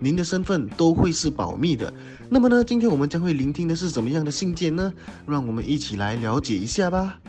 [0.00, 1.92] 您的身份都会是保密的。
[2.30, 4.92] 那么呢，今天我们将会聆听的是怎么样的信件呢？
[5.26, 7.20] 让我们一起来了解一下吧。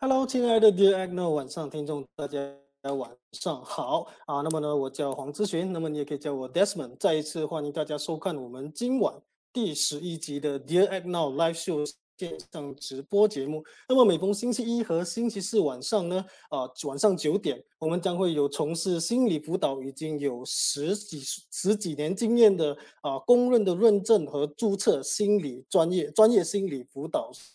[0.00, 2.38] Hello，亲爱的 Dear Agno 晚上听众，大家
[2.82, 4.40] 晚上好啊。
[4.40, 6.96] 那么呢，我叫黄志璇，那么你也可以叫我 Desmond。
[6.98, 9.14] 再一次欢迎大家收看我们今晚
[9.52, 13.64] 第十一集的 Dear Agno Live Show 线上直播节目。
[13.88, 27.50] 那么每逢星期一和星期四晚上呢，啊晚上九点，我们将会有从事心理辅导已经有十几十几年经验的啊公认的认证和注册心理专业专业心理辅导师。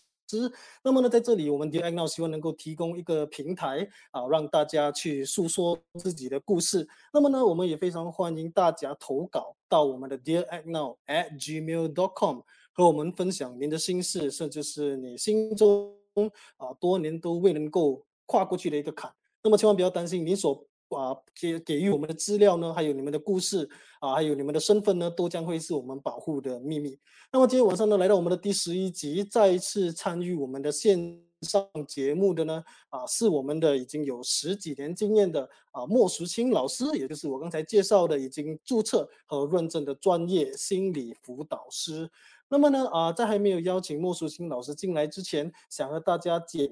[0.84, 6.86] 那么呢，在这里我们 Dear Agno 希望能够提供一个平台啊，让大家去诉说自己的故事。
[7.12, 15.94] 那么呢，我们也非常欢迎大家投稿到我们的 Dear Agno at gmail.com，和我们分享您的心事，甚至是你心中
[16.56, 19.12] 啊多年都未能够跨过去的一个坎。
[19.42, 23.68] 那么千万不要担心，您所啊给给予我们的资料呢，还有你们的故事
[24.00, 26.98] 啊，还有你们的身份呢，都将会是我们保护的秘密。
[27.32, 42.10] 那么今天晚上呢，来到我们的第十一集，再一次参与我们的线上节目的呢，啊，是我们的已经有十几年经验的啊莫淑清老师，也就是我刚才介绍的已经注册和认证的专业心理辅导师。
[42.52, 46.68] 那么呢，啊，在还没有邀请莫淑清老师进来之前，想和大家简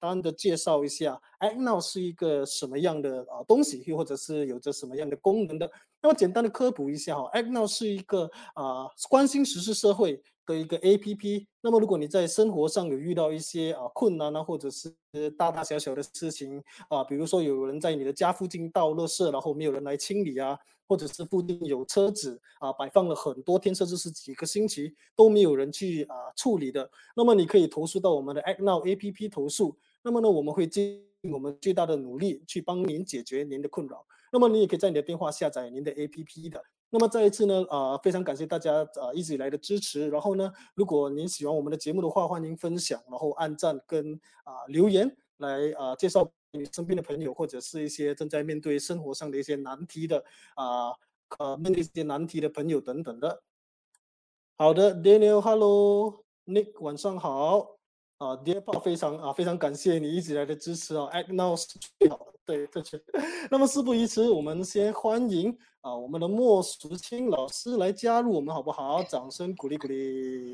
[0.00, 5.70] 单的介绍一下 ActNow 是一个什么样的啊东西，又或者是有着什么样的功能的。
[6.00, 11.44] 那么简单的科普一下哈，ActNow 是一个啊关心时事社会的一个 APP。
[11.60, 14.94] 那么如果你在生活上有遇到一些啊困难啊，或者是
[15.36, 20.56] 大大小小的事情啊，比如说有人在你的家附近倒垃圾，然后没有人来清理啊，
[20.88, 29.76] 或者是附近有车子啊摆放了很多天，甚至是几个星期都没有人去啊处理的，那么你可以投诉到我们的 ActNow APP 投诉。
[30.02, 34.06] 那么呢，我们会尽我们最大的努力去帮您解决您的困扰。
[34.32, 36.62] 那么你也可以在你的电话下载您的 APP 的。
[36.90, 40.08] 那么再一次呢，啊、非常感谢大家啊、一直以来的支持。
[40.08, 50.92] 然后呢，如果您喜欢我们的节目的话，欢迎分享，然后按赞跟啊、留言来啊、介绍你身边的朋友，或者是一些正在面对生活上的一些难题的啊
[51.38, 53.42] 呃面对一些难题的朋友等等的。
[54.56, 57.76] 好的，Daniel，Hello，Nick，晚上好。
[58.18, 61.68] 啊，Dear Paul，非常啊非常感谢你一直以来的支持啊，Act Now 是
[62.00, 63.04] 最好的，对，这是。
[63.48, 69.00] 那么事不宜迟，我们先欢迎啊我们的莫淑清老师来加入我们，好不好？
[69.04, 70.52] 掌声鼓励鼓励。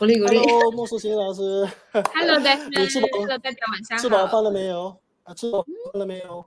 [0.00, 0.38] 鼓励鼓励。
[0.38, 1.42] Hello，莫淑清老师。
[1.92, 4.02] Hello，大家你吃饱，Hello，大家晚上好。
[4.02, 4.98] 吃饱饭了没有？
[5.24, 6.42] 啊，吃饱饭了没有？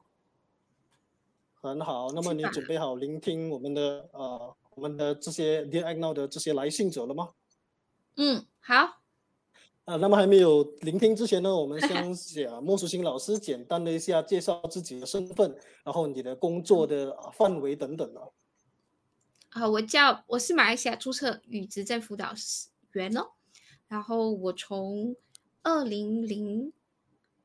[1.62, 7.30] 很好，那么你准备好聆听我们的呃我们的这些 Dear Act Now 的这些来信者了吗？
[8.16, 9.04] 嗯，好，
[9.86, 18.26] 啊，那么还没有聆听之前呢，我们先请莫淑欣老师简单的一下介绍自己的身份，然后你的工作的啊范围等等啊。
[19.52, 23.30] 啊，我叫我是马来西亚注册与职政辅导师员哦，
[23.88, 25.16] 然后我从
[25.62, 26.74] 二零零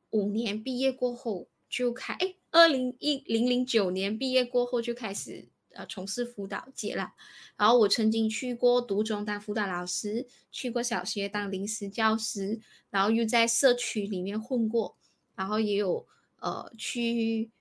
[0.09, 7.13] 五年毕业过后就开，哎，二零一零零九年毕业过后就开始呃从事辅导界了。
[7.55, 14.95] 然后我曾经去过读中当辅导老师，去过小学当临时教师，然后又在社区里面混过，
[15.35, 16.07] 然后也有
[16.39, 17.51] 呃去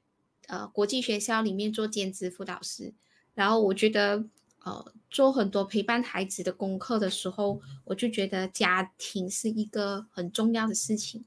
[0.46, 2.94] 呃国际学校里面做兼职辅导师。
[3.34, 4.24] 然后我觉得，
[4.64, 11.24] 呃，做很多陪伴孩子的功课的时候，我就觉得家庭是一个很重要的事情，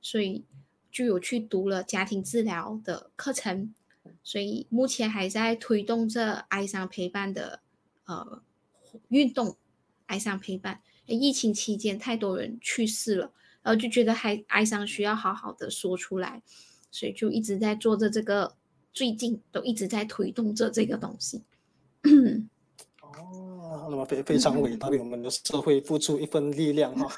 [0.00, 0.44] 所以
[0.90, 3.74] 就有去读了家庭治疗的课程，
[4.22, 7.60] 所以目前还在推动这哀伤陪伴的
[8.04, 8.42] 呃
[9.08, 9.56] 运动，
[10.06, 10.80] 哀伤陪伴。
[11.06, 16.40] 疫情期间太多人去世了，然后就觉得还哀伤需要好好的说出来，
[16.92, 18.56] 所以就一直在做着这个，
[18.92, 21.42] 最近都一直在推动着这个东西。
[23.90, 27.08] 哦，那么非非常伟大，为我们的社会付出一份力量哈。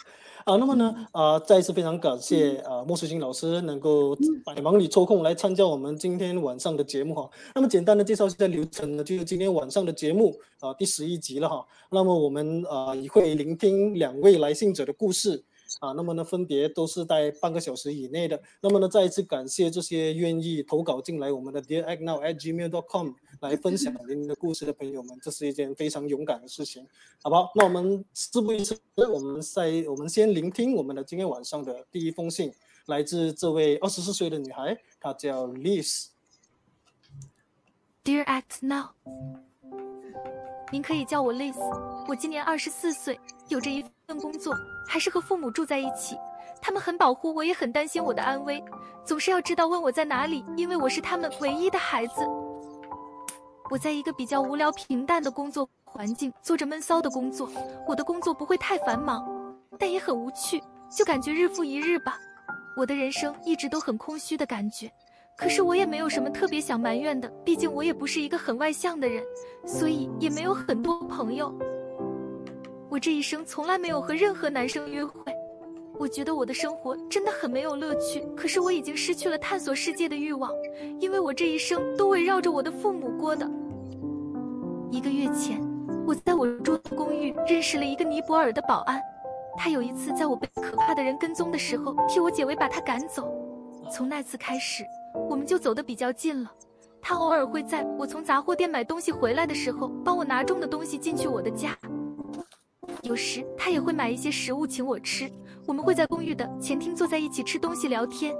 [0.45, 7.31] 啊，那么呢，啊，再一次非常感谢啊莫淑金老师能够百忙里抽空来参加我们今天晚上的节目哈。
[7.55, 11.65] 那么简单的介绍一下流程呢，就是今天晚上的节目啊第十一集了哈。
[11.91, 15.45] 那么我们啊也会聆听两位来信者的故事
[15.81, 18.41] 啊，那么呢，分别都是在半个小时以内的。
[18.61, 23.11] 那么呢，再一次感谢这些愿意投稿进来我们的 dearactnow@gmail.com
[23.41, 26.87] 来分享您的故事的朋友们，这是一件非常勇敢的事情，
[27.23, 27.51] 好不好？
[27.55, 32.53] 那我们事不宜迟，我们在我们先聆听我们的今天晚上的第一封信，
[32.87, 36.07] 来自这位二十四岁的女孩，她叫 Liz。
[38.05, 38.91] Dear Act Now，
[40.73, 41.57] 您可以叫我 Liz，
[42.09, 44.55] 我今年二十四岁，有着一份工作，
[44.87, 46.17] 还是和父母住在一起。
[46.61, 48.63] 他们很保护我，也很担心我的安危，
[49.05, 52.21] 总是要知道问我在哪里，因为我是他们唯一的孩子。
[53.71, 57.49] 我在一个比较无聊平淡的工作环境做着闷骚的工作，
[57.89, 59.27] 我的工作不会太繁忙，
[59.79, 60.63] 但也很无趣，
[60.95, 62.19] 就感觉日复一日吧。
[62.77, 64.93] 我的人生一直都很空虚的感觉，
[65.39, 69.25] 可是我也没有什么特别想埋怨的，毕竟我也不是一个很外向的人，
[69.67, 71.53] 所以也没有很多朋友。
[72.93, 75.33] 我这一生从来没有和任何男生约会，
[75.99, 78.21] 我觉得我的生活真的很没有乐趣。
[78.37, 80.53] 可是我已经失去了探索世界的欲望，
[81.01, 83.51] 因为我这一生都围绕着我的父母过的。
[84.91, 85.59] 一个月前，
[86.07, 89.01] 我在我住的公寓认识了一个尼泊尔的保安。
[89.57, 93.33] 他有一次在我被可怕的人跟踪的时候，替我解围，把他赶走。
[93.91, 94.85] 从那次开始，
[95.31, 96.53] 我们就走得比较近了。
[97.01, 101.75] 他偶尔会在我从杂货店买东西回来的时候，帮我拿重的东西进去我的家。
[103.03, 105.29] 有时他也会买一些食物请我吃。
[105.67, 108.35] 我们会在公寓的前厅坐在一起吃东西聊天。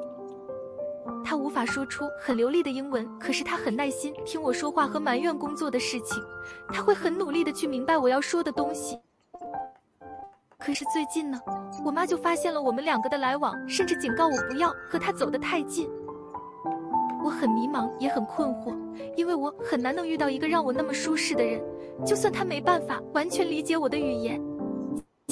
[1.25, 6.23] 他无法说出很流利的英文，可是他很耐心听我说话和埋怨工作的事情。
[6.69, 8.99] 他会很努力的去明白我要说的东西。
[10.59, 11.41] 可是最近呢，
[11.85, 15.91] 我妈就发现了我们两个的来往，甚至警告我不要和他走得太近。
[17.25, 18.77] 我很迷茫，也很困惑，
[19.17, 21.61] 因为我很难能遇到一个让我那么舒适的人，
[22.05, 24.41] 就算他没办法完全理解我的语言。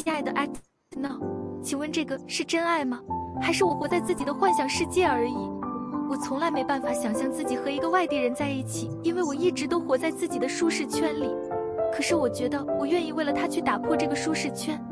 [0.03, 0.51] 亲爱的 X
[0.97, 1.21] Now，
[1.63, 3.03] 请问这个是真爱吗？
[3.39, 5.37] 还是我活在自己的幻想世界而已？
[6.09, 11.29] 我从来没办法想象自己和一个外地人在一起，因为我一直都活在自己的舒适圈里。
[11.93, 14.83] 可是我觉得我愿意为了他去打破这个舒适圈。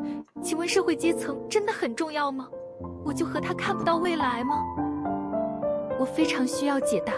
[0.42, 2.46] 请问社会阶层真的很重要吗？
[3.02, 4.62] 我就和他看不到未来吗？
[5.98, 7.14] 我非常需要解答。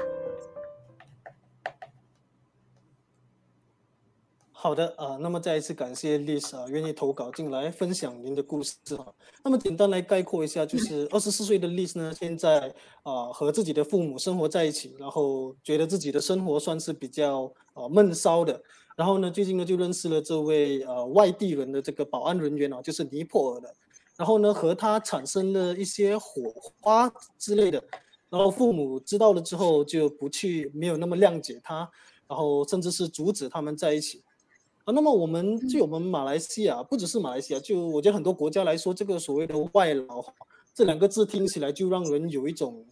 [4.62, 9.06] 好的啊，那么再一次感谢 Liz 啊，愿意投稿进来分享您的故事啊。
[9.42, 12.70] 那么简单来概括一下，就是二十四岁的 Liz 呢，现在
[13.02, 18.62] 啊和自己的父母生活在一起，然后觉得自己的生活算是比较啊闷骚的。
[18.98, 23.74] 然后呢，最近呢就认识了这位呃外地人的这个保安人员啊，就是尼泊尔的。
[24.18, 26.52] 然后呢和他产生了一些火
[26.82, 27.82] 花之类的。
[28.28, 31.90] 然后父母知道了之后就不去，没有那么谅解他，
[32.28, 34.22] 然后甚至是阻止他们在一起。
[34.90, 40.24] 啊，那么我们就我们马来西亚，不只是马来西亚，就我觉得很多国家来说，这个所谓的外劳
[40.74, 42.84] 这两个字听起来就让人有一种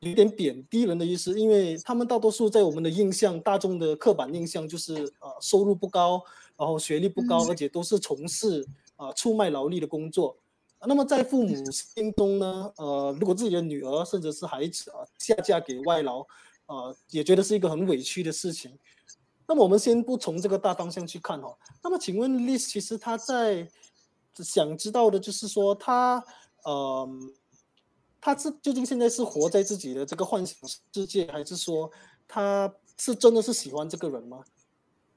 [0.00, 6.20] 有点贬低人的意思，因为他们大多数在我们的印象，大众的刻板印象就是呃收入不高，
[6.56, 8.66] 然后学历不高，而且都是从事
[8.96, 10.36] 啊出卖劳力的工作。
[10.80, 16.26] 那么在父母心中呢，呃，如果自己的女儿甚至是孩子啊下嫁给外劳，
[16.66, 18.72] 呃，也觉得是一个很委屈的事情。
[19.48, 21.56] 那么我们先不从这个大方向去看哦。
[21.82, 23.68] 那么请问 Liz，其实他在
[24.34, 26.22] 想知道的就是说，他
[26.64, 27.08] 呃，
[28.20, 30.56] 他是究竟现在是活在自己的这个幻想
[30.92, 31.90] 世界，还是说
[32.26, 34.42] 他是真的是喜欢这个人吗？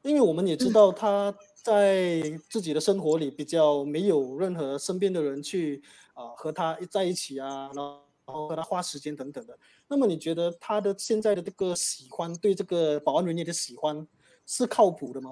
[0.04, 5.84] 因为我们也知道他在自己的生活里比较没有任何身边的人去
[6.14, 9.58] 啊和他在一起啊，然后然后和他花时间等等的。
[9.88, 14.08] 那么你觉得他的现在的这个喜欢，对这个保安人员的喜欢？
[14.52, 15.32] 是靠谱的吗？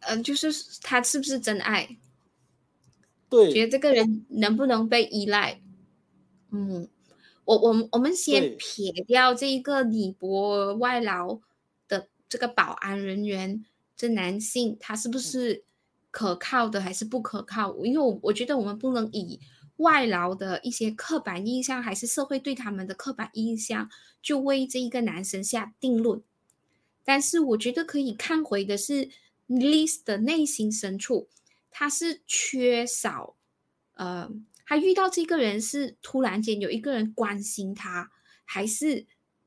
[0.00, 0.50] 嗯，就是
[0.80, 1.98] 他是不是真爱？
[3.28, 5.60] 对，觉得这个人能不能被依赖？
[6.50, 6.88] 嗯，
[7.44, 11.40] 我我我们先撇掉这一个李博外劳
[11.88, 15.64] 的这个保安人员，这男性他是不是
[16.10, 17.76] 可靠的还是不可靠？
[17.84, 19.38] 因为我我觉得我们不能以
[19.76, 23.90] 外劳的一些刻板印象，还是社会对他们的刻板印象，
[24.22, 26.22] 就为这一个男生下定论。
[27.04, 29.10] 但是我觉得可以看回的是
[29.48, 31.28] Liz 的内心深处，
[31.70, 33.36] 他是缺少，
[33.94, 34.30] 呃，
[34.64, 38.10] 他遇到这个人是突然间有一个人关心他，
[38.44, 39.06] 还是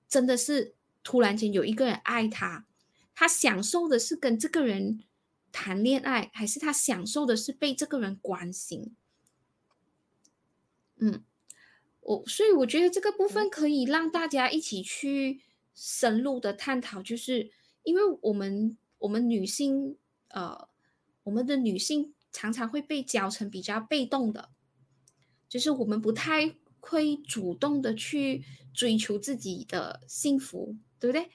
[0.10, 2.66] 真的是突然间有一个人爱他？
[3.16, 5.04] 他享受的是跟这个人
[5.54, 8.94] 谈恋爱，还是他享受的是被这个人关心？
[10.98, 11.24] 嗯，
[12.02, 15.45] 我所以我觉得这个部分可以让大家一起去。
[15.76, 17.52] 深入的探讨，就是
[17.84, 19.98] 因为我们我们女性，
[20.30, 20.68] 呃，
[21.24, 24.50] 我们的女性常常会被教成比较被动的，
[25.48, 31.30] 就是我们不太会主动的去追求自己的幸福，对不对？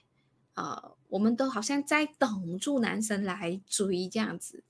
[0.54, 4.64] 呃，我们都好像在等住男生来追这样子，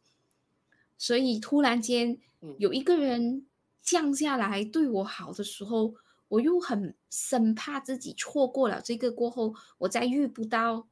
[0.98, 2.18] 所以突然间
[2.58, 3.46] 有一个人
[3.82, 5.94] 降下来对我好的时候，
[6.30, 10.88] 我又很生怕自己错过了这个过后，我再遇不到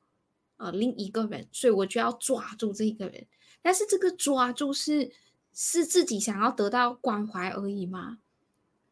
[0.59, 3.27] 呃另一个人，所以我就要抓住这个人。
[3.63, 5.11] 但是这个抓住是
[5.53, 8.19] 是自己想要得到关怀而已吗？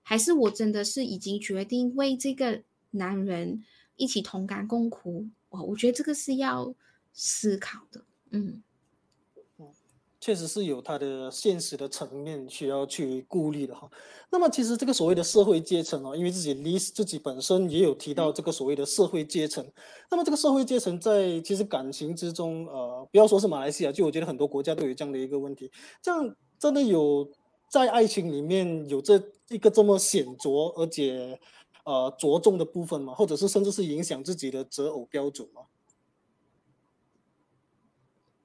[0.03, 2.63] 还是我真的是已经决定为这个
[2.93, 3.65] 男人
[3.97, 5.29] 一起同甘共苦？
[5.49, 6.73] 我我觉得这个是要
[7.13, 8.63] 思考的，嗯，
[10.27, 13.89] 确实是有它的现实的层面需要去顾虑的哈。
[14.29, 19.65] 那么其实这个所谓的社会阶层哦，因为自己 list 自己本身也有提到这个所谓的社会阶层。
[20.11, 25.71] 那么这个社会阶层在其实感情之中，呃，不要说是马来西亚，就我觉得很多国家都有这样的一个问题。
[26.03, 27.31] 这样真的有
[27.71, 31.39] 在爱情里面有这一个这么显着而且。
[31.85, 35.63] 呃，着重的部分吗，或者是甚至是影响自己的择偶标准嘛？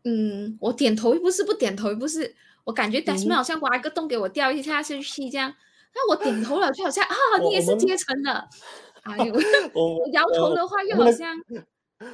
[0.04, 5.54] 嗯，我点头不是，不点头不是，我感觉 Desmond 好像挖一个洞给我掉一下下去这样。
[5.94, 8.48] 那我点头了，就好像啊，你也是阶层的。
[9.04, 9.34] 哎呦，
[9.74, 11.36] 我 摇头的话又好像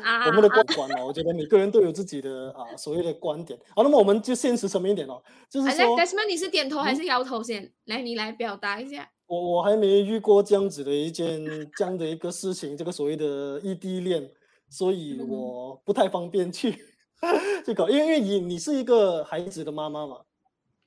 [0.03, 3.60] 啊，我们的观管哦，我觉得每个人都有自己的啊所谓的观点。
[3.75, 7.72] 好，那么我们就现实层面一点哦，就是说，Desmond 你是点头还是摇头先？
[7.86, 9.10] 来，你来表达一下。
[9.27, 14.32] 我我还没遇过这样子的一件这样的一个事情，这个所谓的异地恋，
[14.70, 16.74] 所以我不太方便去
[17.65, 20.24] 这个，因为因为你你是一个孩子的妈妈嘛，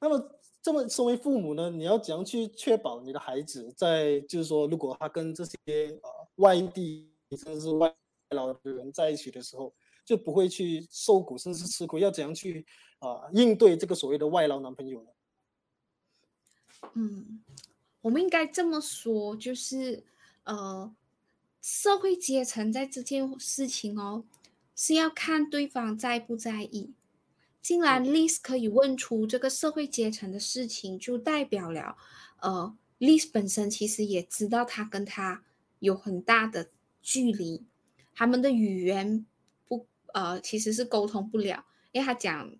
[0.00, 5.56] 那么这么身为父母呢，你要怎样去确保你的孩子在就是说，如果他跟这些
[6.02, 7.94] 呃外地甚至是外
[8.30, 9.72] 老的人在一起的时候，
[10.04, 12.64] 就不会去受苦甚至吃亏，要怎样去
[12.98, 15.08] 啊应对这个所谓的外劳男朋友呢？
[16.94, 17.42] 嗯。
[18.02, 20.02] 我们应该这么说，就是，
[20.44, 20.90] 呃，
[21.60, 24.24] 社会阶层在这件事情哦，
[24.82, 26.94] 是要看对方在不在意。
[27.60, 31.98] 既然 Liz 可以问出这个社会阶层的事情，就代表了，
[32.40, 35.44] 呃，Liz 本身其实也知道他跟他
[35.80, 36.70] 有很大的
[37.02, 37.62] 距离，
[38.14, 39.26] 他们的语言
[39.68, 42.50] 不，呃，其实是沟通不了，因为他讲，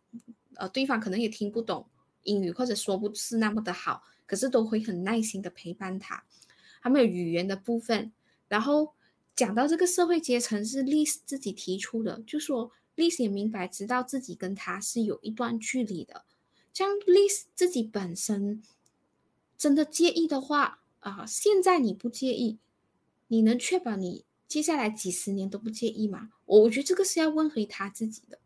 [0.56, 1.88] 呃，对方可能也听不懂
[2.24, 4.02] 英语，或者说不是那么的好。
[4.26, 6.22] 可是都会很耐心的陪伴他，
[6.82, 8.12] 他们有语言的部分，
[8.46, 8.92] 然后
[9.34, 16.24] 讲到这个社会阶层是历史自己提出的，就说历史也明白知道自己跟他是有一段距离的，
[16.72, 18.62] 像历史自己本身
[19.56, 22.58] 真的介意的话啊，现在你不介意，
[23.28, 26.30] 你能确保你接下来几十年都不介意吗？
[26.46, 28.38] 我我觉得这个是要问回他自己的，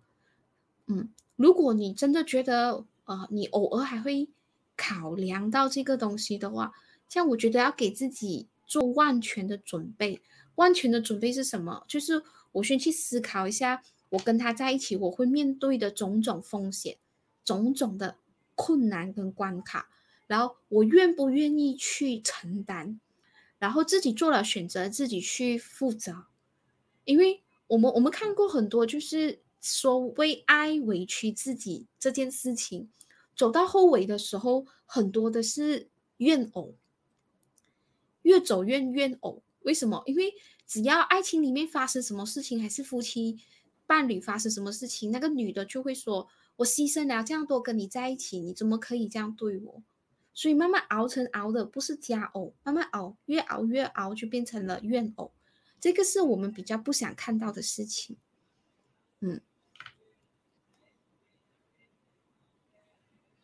[0.87, 4.29] 嗯，如果你真的觉得啊，你偶尔还会。
[4.76, 6.73] 考量到这个东西的话，
[7.09, 10.21] 像我觉得要给自己做万全的准备。
[10.57, 11.85] 万全的准备是什么？
[11.89, 16.97] 就是我先去思考一下，我跟他在一起，我会面对的种种风险、
[17.45, 18.17] 种种的
[18.55, 19.89] 困难跟关卡，
[20.27, 23.01] 然后我愿不愿意去承担，
[23.59, 26.27] 然后自己做了选择，自己去负责。
[27.05, 32.89] 因为我们我们看过很多，就是说为爱委屈自己这件事情。
[33.37, 36.75] 走到后尾的时候，很多的是怨偶，
[38.23, 39.43] 越走越怨偶。
[39.64, 40.02] 为什么？
[40.06, 40.33] 因为
[40.66, 43.38] 只要爱情里面发生什么事情，还是夫妻
[43.87, 49.83] 伴侣发生什么事情，那个女的就会说：“我牺牲了这样多跟你在一起，你怎么可以这样对我？”
[50.33, 55.33] 所以慢慢熬成熬的不是家偶，慢慢熬，越熬越熬，就变成了怨偶。
[55.80, 58.16] 这个是我们比较不想看到的事情。
[59.21, 59.40] 嗯。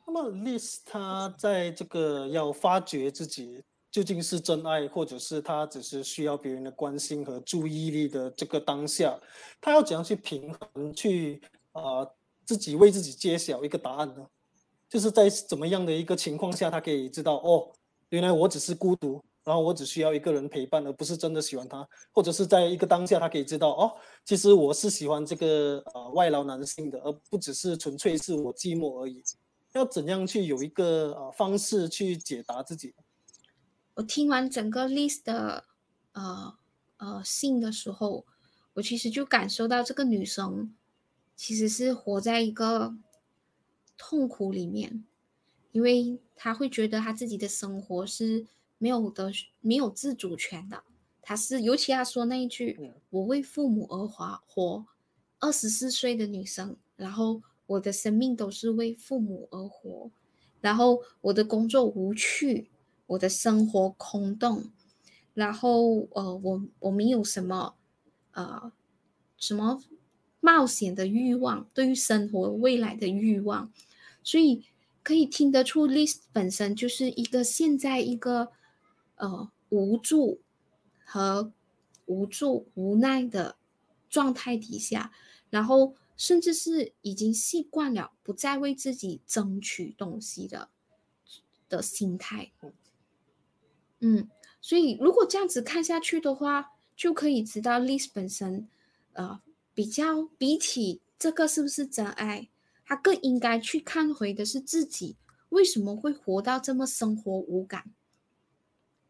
[0.07, 9.19] 那么，Liz 他在这个要发掘自己究竟是真爱，或者是他只是需要别人的关心和注意力的这个当下，
[9.61, 11.43] 他要怎样去平衡，去
[11.73, 12.07] 啊
[12.45, 14.27] 自己为自己揭晓一个答案呢？
[14.89, 17.71] 就是在怎么样的一个情况下，他可以知道哦，
[18.11, 23.93] 原来我只是孤独，然后我只需要一个人陪伴，而不是真的喜欢他，或者是在一个当下，他可以知道哦，
[24.25, 29.23] 其实我是喜欢这个呃外劳男性的，而不只是纯粹是我寂寞而已。
[29.73, 32.93] 要怎样去有一个呃方式去解答自己？
[34.01, 35.65] 我听完整个 list 的
[36.13, 36.55] 呃
[36.97, 38.25] 呃信的时候，
[38.73, 40.75] 我其实就感受到这个女生
[41.37, 42.95] 其实是活在一个
[43.99, 45.05] 痛苦里面，
[45.73, 48.47] 因为她会觉得她自己的生活是
[48.79, 49.31] 没有的，
[49.61, 50.83] 没有自主权的。
[51.21, 54.87] 她是尤其她说那一句“我为父母而活”，活
[55.41, 57.43] 二十四岁的女生，然后。
[57.71, 60.11] 我的生命都是为父母而活，
[60.61, 62.69] 然后我的工作无趣，
[63.11, 64.71] 我的生活空洞，
[65.35, 67.75] 然后呃，我我没有什么
[68.33, 68.73] 呃
[69.37, 69.83] 什么
[70.41, 73.73] 冒险的欲望，对于生活未来的欲望，
[74.23, 74.65] 所以
[75.03, 78.53] 可以听得出，List 本身就是一个现在一个
[79.17, 80.41] 呃无助
[81.05, 81.53] 和
[82.07, 83.57] 无助无奈的
[84.09, 85.13] 状态底下，
[85.51, 85.95] 然后。
[86.21, 90.69] 甚至是已经习惯了不再为自己争取东西的
[91.67, 92.53] 的心态，
[94.01, 94.29] 嗯，
[94.61, 98.69] 所以如果这样子看下去的话，就可以知道 Liz 本身，
[99.13, 99.41] 呃，
[99.73, 102.49] 比较比起这个是不是真爱，
[102.85, 105.17] 他更应该去看回的是自己
[105.51, 107.85] 为什么会活到这么生活无感。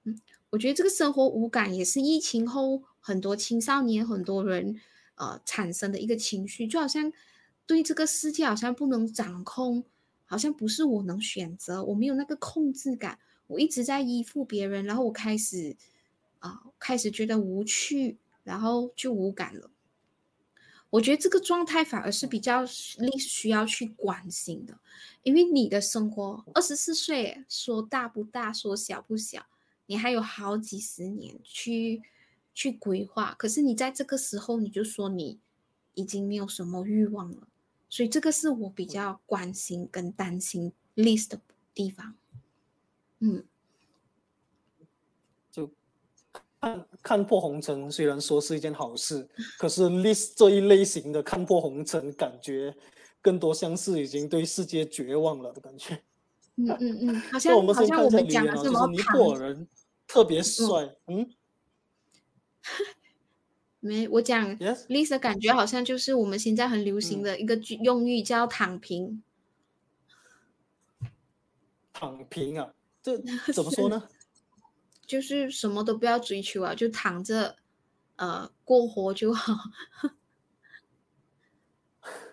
[0.04, 0.20] 嗯，
[0.50, 4.80] 我觉得这个生活无感也是疫情后很多青少年很多人。
[5.16, 7.12] 呃，产生的一个情绪，就好像
[7.66, 9.84] 对这个世界好像不能掌控，
[10.24, 13.18] 好像不是我能选择，我没有那个控制感，
[13.50, 15.76] 我一直在依附别人，然后我开始
[16.38, 19.70] 啊，开始觉得无趣，然后就无感了。
[20.90, 24.78] 我觉得这个状态反而是比较需需要去关心的，
[25.22, 29.46] 因为你的生活二十四岁，说大不大，说小不小，
[29.86, 32.02] 你还有好几十年去。
[32.52, 35.38] 去规划，可是你在这个时候你就说你
[35.94, 37.48] 已经没有什么欲望了，
[37.88, 41.40] 所以这个是我比较关心跟担心 list 的
[41.72, 42.16] 地方。
[43.20, 43.44] 嗯，
[45.50, 45.70] 就
[46.60, 52.74] 看看破红尘，虽然说是一件好事， 可是 list 这一类型的看破红尘，感觉
[53.22, 56.02] 更多像是已经对世界绝望了的感觉。
[56.56, 59.68] 嗯嗯嗯， 好像好像我们讲的是尼泊尔人
[60.06, 61.30] 特别帅，嗯。
[63.82, 69.22] 没，我讲，Lisa 感觉好像就是我们现在很流行的一个用语，叫“躺平”。
[71.94, 73.18] 躺平啊，这
[73.52, 74.08] 怎么说呢？
[75.06, 77.56] 就是什么都不要追求啊，就躺着，
[78.16, 79.54] 呃，过活就好。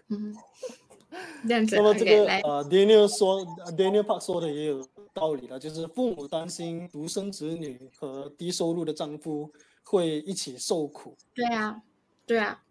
[0.10, 0.36] 嗯，
[1.48, 1.76] 这样子。
[1.76, 3.46] 那么这个呃，Daniel 说
[3.76, 9.51] ，Daniel Park 说的也有道理了，就是父母担心独生子女和低收入的丈夫。
[9.90, 11.16] 会一起受苦。
[11.34, 11.82] 对啊，
[12.25, 12.62] 对啊，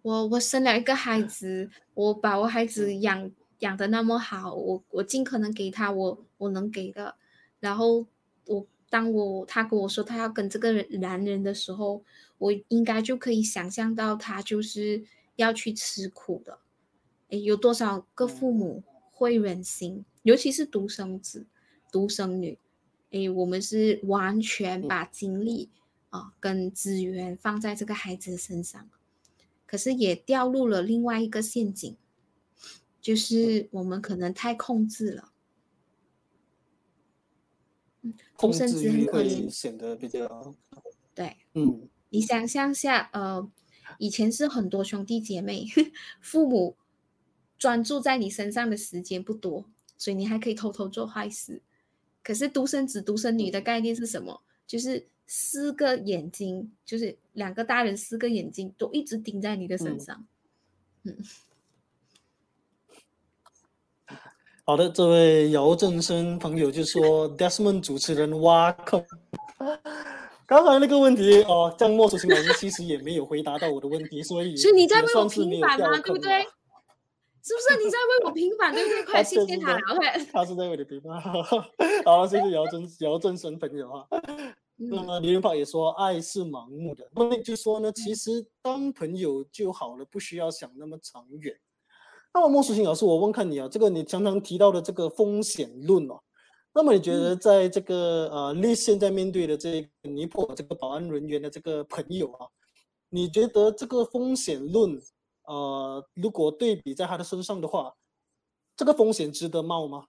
[0.00, 7.16] 我我生了一个孩子，我把我孩子养养的那么好，我我尽可能给他我我能给的。
[7.60, 8.06] 然后
[8.46, 12.02] 我当我他跟我说他要跟这个男人的时候，
[12.38, 15.04] 我应该就可以想象到他就是
[15.36, 16.58] 要去吃苦的。
[17.28, 20.04] 诶，有多少个父母会忍心？
[20.22, 21.46] 尤其是独生子、
[21.92, 22.58] 独生女，
[23.10, 25.70] 诶，我们是完全把精力。
[26.10, 28.88] 啊，跟资源放在这个孩子身上，
[29.66, 31.98] 可是也掉入了另外一个陷阱，
[33.08, 35.32] 就是我们可能太控制了。
[38.02, 40.54] 嗯，独生子很可怜，显得比较
[41.14, 41.38] 对。
[41.54, 43.50] 嗯，你想象下，呃，
[43.96, 45.64] 以前是很多兄弟姐妹，
[46.20, 46.76] 父母
[47.56, 49.64] 专注在你身上的时间不多，
[49.96, 51.62] 所以你还可以偷偷做坏事。
[52.22, 54.42] 可是独生子、独生女的概念是什么？
[54.66, 55.08] 就是。
[55.30, 60.26] 四个眼睛，就是两个大人，四个眼睛都一直盯在你的身上。
[61.02, 61.18] 嗯，
[64.68, 69.02] 好的，这位姚正生朋友就说，Desmond 主持人挖坑。
[70.46, 75.98] 刚才那个问题哦，江莫淑琴老师其实也没有回答到我的问题，所以所以你在为我平反吗？
[76.00, 76.42] 对不对？
[76.42, 78.70] 是不是你在为我平反？
[78.74, 79.04] 对不对？
[79.04, 80.26] 快谢谢他，OK。
[80.34, 81.18] 他是在为你平反。
[82.04, 84.04] 好，谢谢姚正姚正生朋友啊。
[84.76, 87.08] 那么李云宝也说，爱是盲目的。
[87.16, 91.56] 那么就说呢，其实当朋友就好了，不需要想那么长远。
[92.38, 96.20] 那么莫淑清老师，我问看你啊，这个你常常提到的这个风险论哦，
[96.72, 102.46] 那么你觉得在这个呃，你现在面对的这个尼泊尔这个保安人员的这个朋友啊，
[103.08, 105.02] 你觉得这个风险论，
[105.46, 107.92] 呃，如果对比在他的身上的话，
[108.76, 110.04] 这个风险值得冒吗？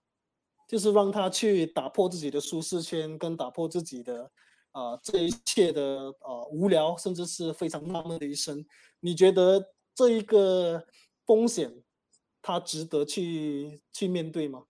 [0.67, 4.29] 就是让他去打破自己的舒适圈，跟打破自己的。
[4.71, 8.63] 啊，这一切的呃无聊，甚至是非常纳闷的一生，
[8.99, 10.85] 你觉得这一个
[11.25, 11.73] 风险，
[12.41, 14.65] 它值得去去面对吗？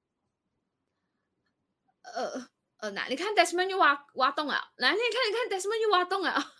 [2.04, 6.54] 呃呃，那你看 Desmond 又挖挖洞啊，来，你看你看 Desmond 又挖洞啊。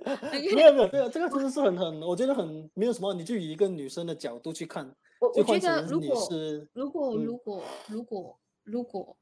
[0.32, 6.28] 没有没有，没有 这个真的是很很，我觉得很没有什么，你就以一个女生的角度去看，我我觉得如果
[6.72, 9.18] 如果如果如果如果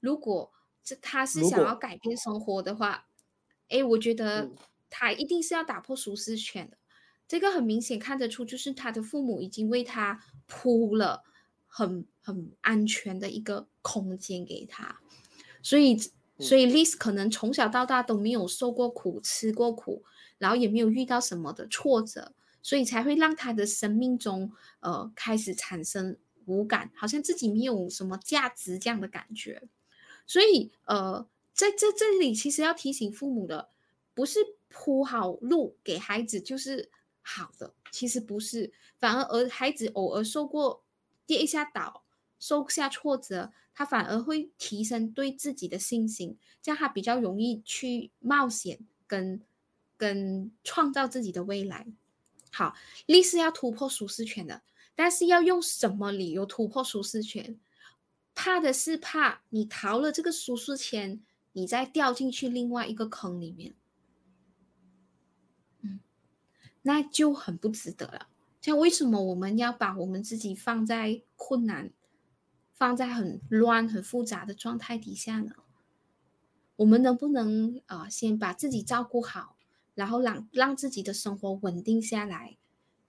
[0.00, 0.52] 如果。
[0.86, 3.08] 这他是想要改变生活的话，
[3.70, 4.50] 哎，我觉得
[4.90, 6.76] 他一定是要打破舒适圈的。
[7.26, 11.24] 这个很明显看得出，就是他的父母已经为他铺了
[11.66, 15.00] 很很安全的一个空间给他。
[15.62, 15.98] 所以，
[16.38, 20.04] 所以 Liz 可能从小到大都没有受过苦，吃过苦，
[20.36, 29.62] 然后也没有遇到什么的挫折，所以才会让他的生命中呃开始产生无感，好像自己没有什么价值这样的感觉。
[30.26, 33.70] 所以，呃，在这这里其实要提醒父母的，
[34.12, 36.90] 不是铺好路给孩子就是
[37.26, 40.84] 好的，其实不是，反而而孩子偶尔受过
[41.24, 42.04] 跌一下倒，
[42.38, 49.40] 受下挫折，他反而会提升对自己的信心，这样他比较容易去冒险跟
[49.96, 51.86] 跟创造自己的未来。
[52.52, 54.62] 好，力是要突破舒适圈的，
[54.94, 57.58] 但是要用什么理由突破舒适圈？
[58.34, 63.74] 怕的是怕你逃了这个舒适圈，你再掉进去另外一个坑里面，
[65.82, 66.00] 嗯，
[66.84, 68.28] 那就很不值得了。
[68.62, 71.90] 像为什么我们要把我们自己放在困难、
[72.72, 75.56] 放在很乱、很复杂的状态底下呢？
[76.76, 79.56] 我们能不能啊，先把自己照顾好，
[79.94, 82.56] 然后让让自己的生活稳定下来？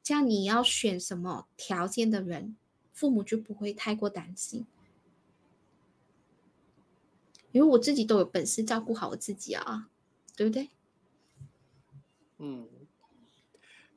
[0.04, 2.56] 这样你要选什么条件的人，
[2.94, 4.68] 父母就不会太过担心。
[7.52, 9.90] 因为我自己都有本事照顾好我自己啊，
[10.36, 10.70] 对不对？
[12.38, 12.68] 嗯，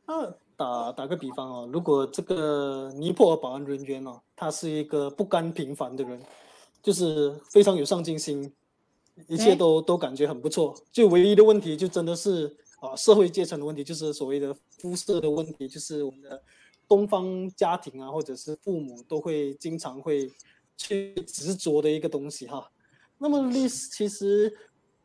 [0.09, 6.19] 那打打个比方哦，如果这个尼泊尔保安人员哦，他是一个不甘平凡的人，
[6.83, 8.51] 就是非常有上进心，
[9.27, 10.75] 一切都都感觉很不错。
[10.91, 16.43] 就唯一的问题，就真的是啊，社会阶层的问题，就是所谓的肤色的问题，就是我们的
[16.89, 20.33] 东方家庭啊，或者是父母都会经常会
[20.79, 22.71] 去执着的一个东西哈。
[23.19, 24.57] 那么历史其实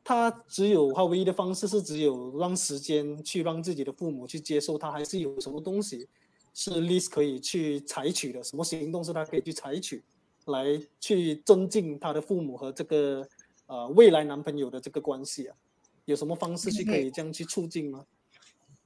[0.04, 6.08] 他只有他唯一的方式是只有让时间去让自己的父母去接受他，还是有什么东西
[6.54, 8.44] 是 Liz 可以去采取的？
[8.44, 10.04] 什么行动是他可以去采取，
[10.48, 13.26] 来去增进他的父母和这个
[13.68, 15.56] 呃未来男朋友的这个关系啊？
[16.06, 18.06] 有什么方式去可以这样去促进吗？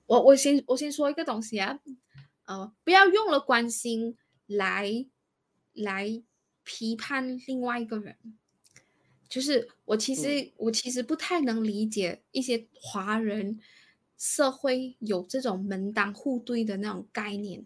[0.05, 1.79] 我我先我先说一个东西啊，
[2.45, 5.05] 呃，不要用了关心来
[5.73, 6.23] 来
[6.63, 8.15] 批判另外一个人。
[9.29, 13.59] 就是我其实我其实不太能理解一些华人
[14.17, 17.65] 社会有这种门当户对的那种概念，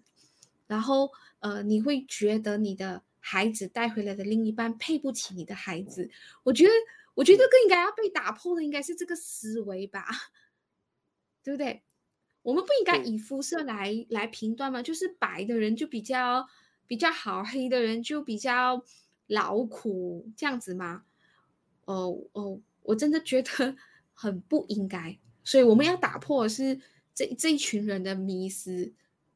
[0.68, 6.10] 然后呃你会觉得你的孩子带回来的另一半配不起你的孩子，
[6.44, 6.72] 我觉得
[7.14, 10.06] 我觉得更应该要被打破的应该是这个思维吧，
[11.44, 11.84] 对不对？
[12.42, 14.82] 我们不应该以肤色来来评断吗？
[14.82, 16.48] 就是白的人就比较
[16.88, 18.84] 比较好，黑的人就比较
[19.28, 21.06] 劳苦这样子吗？
[21.92, 23.76] 哦哦，我真的觉得
[24.14, 26.80] 很不应该，所以我们要打破的是
[27.14, 28.94] 这这一群人的迷思。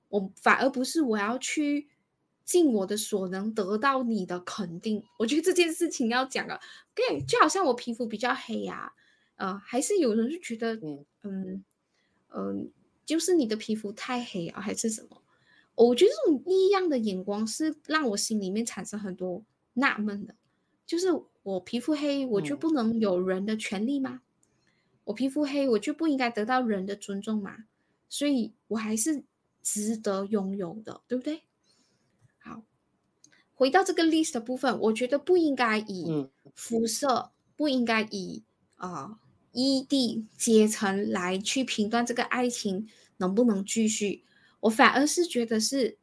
[0.10, 1.89] 我反而不是我要去
[2.46, 5.04] 尽我的所能得到你的肯定。
[5.18, 6.62] 我觉得这件事情要讲了，
[6.94, 8.94] 对，就好像我皮肤比较黑呀，
[9.36, 11.63] 呃，还是有人就觉得，嗯嗯
[12.30, 12.72] 嗯，
[13.06, 15.22] 就是你的皮肤太黑啊，还是什么？
[15.74, 20.36] 我觉得这种异样的眼光是让我心里面产生很多纳闷的，
[20.86, 21.08] 就是。
[21.45, 24.21] 我皮肤黑，我就不能有人的权利吗？
[25.03, 27.65] 我皮肤黑，我就不应该得到人的尊重吗？
[28.10, 29.23] 所以我还是
[29.62, 31.43] 值得拥有的，对不对？
[32.39, 32.63] 好，
[33.53, 38.43] 回到这个 list 的部分，我觉得不应该以肤色，不应该以
[38.77, 39.19] 啊
[39.51, 44.23] 异地阶层来去评断这个爱情能不能继续。
[44.62, 45.99] 我反而是觉得是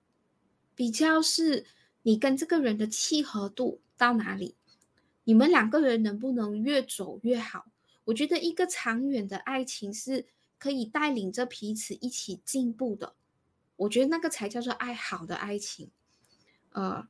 [0.76, 1.66] 比较是
[2.02, 4.55] 你跟这个人的契合度到哪里。
[5.24, 7.66] 你们两个人能不能越走越好？
[8.04, 10.26] 我觉得一个长远的爱情是
[10.58, 13.14] 可以带领着彼此一起进步的。
[13.76, 15.90] 我觉得那个才叫做爱好的爱情。
[16.70, 17.06] 呃，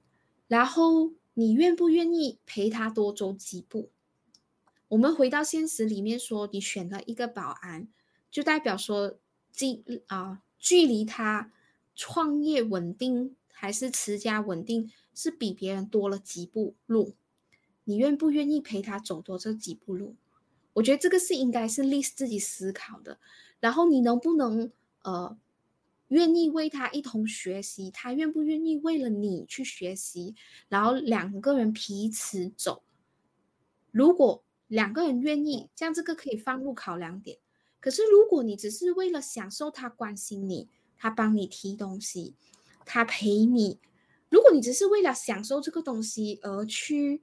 [0.49, 3.91] 然后你愿不愿意陪他多走几步？
[4.89, 7.89] 我们回到现实里面说，你选了一个保安，
[8.31, 9.19] 就代表说，
[9.51, 11.51] 距啊距离他
[11.95, 17.15] 创业稳定还是持家稳定，是比别人多了几步路。
[17.85, 20.15] 你愿不愿意陪他走多这几步路？
[20.75, 23.19] 我觉得这个是应该是历史自己思考的。
[23.61, 24.71] 然后你能不能
[25.03, 25.37] 呃
[26.09, 27.91] 愿意为他一同学习？
[27.91, 30.35] 他愿不愿意为了你去学习？
[30.69, 32.83] 然后两个人彼此走。
[33.91, 37.39] 如果两个人愿意，这样这个可以放入考量点。
[37.81, 42.35] 可是如果你只是为了享受他关心你，他帮你提东西，
[42.87, 43.79] 他陪你，
[44.31, 47.21] 如果你只是为了享受这个东西而去。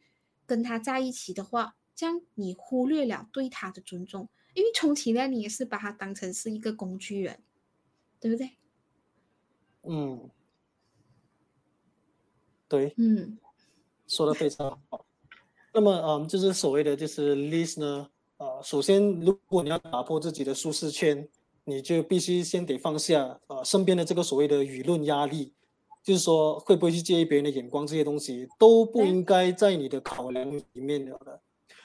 [0.50, 7.40] 跟他在一起的话，这样你忽略了对他的尊重，因为充其量你也是把他当成是一个工具人，
[8.20, 8.58] 对不对？
[9.84, 10.32] 嗯，
[12.68, 13.38] 对，嗯，
[14.08, 15.06] 说的非常好。
[15.72, 21.30] 那么，嗯，就是所谓的就是 list 呢，呃，首先如果你要打破自己的舒适圈，
[21.66, 25.54] 你就必须先得放下呃身边的这个所谓的舆论压力，
[26.04, 31.42] 就是说会不会去介意别人的眼光这些东西都不应该在你的考量里面的。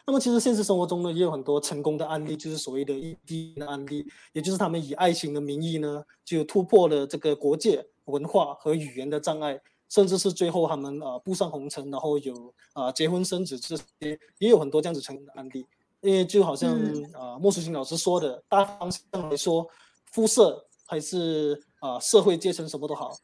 [0.07, 15.67] 那么其实现实生活中呢，也有很多成功的案例，就是所谓的异地的案例，也就是他们以爱情的名义呢，就突破了这个国界、文化和语言的障碍，甚至是最后他们呃步上红尘，然后有啊结婚生子这些，也有很多这样子成功的案例。
[16.03, 16.71] 因为就好像
[17.15, 19.67] 啊莫淑清老师说的，大方向来说，
[20.13, 23.17] 肤色还是啊社会阶层什么都好，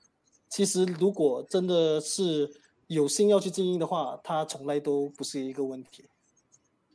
[0.51, 2.51] 其实如果真的是
[2.89, 6.05] 有心要去经营的话，它从来都不是一个问题。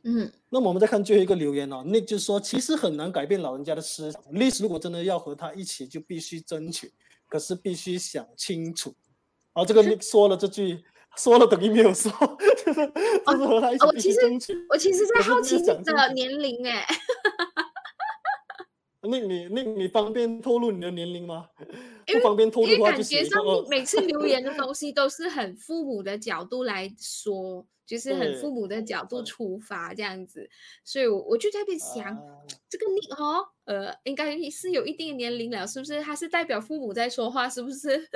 [0.04, 6.92] 嗯，那么我们再看最后一个留言哦，Nick 就说其实很难改变老人家的思想，Liz 如果真的要和他一起，就必须争取，
[7.28, 8.94] 可是必须想清楚。
[9.54, 10.84] 哦，这个 Nick 说了这句，
[11.16, 12.12] 说了等于没有说，
[12.64, 14.54] 就是就是和他一起争取。
[14.68, 16.86] 我其实在好奇你的年龄哎。
[19.10, 21.48] 那你那你方便透露你的年龄吗？
[22.06, 27.66] 不方便透露的话就感觉上每次留言的东西都是很父母的角度来说。
[27.86, 30.50] 就是很父母的角度出发这样子，
[30.82, 32.20] 所以我我就在边想，
[32.68, 36.02] 这个你哦，呃，应该是有一定的年龄了，是不是？
[36.02, 38.08] 他是代表父母在说话，是不是？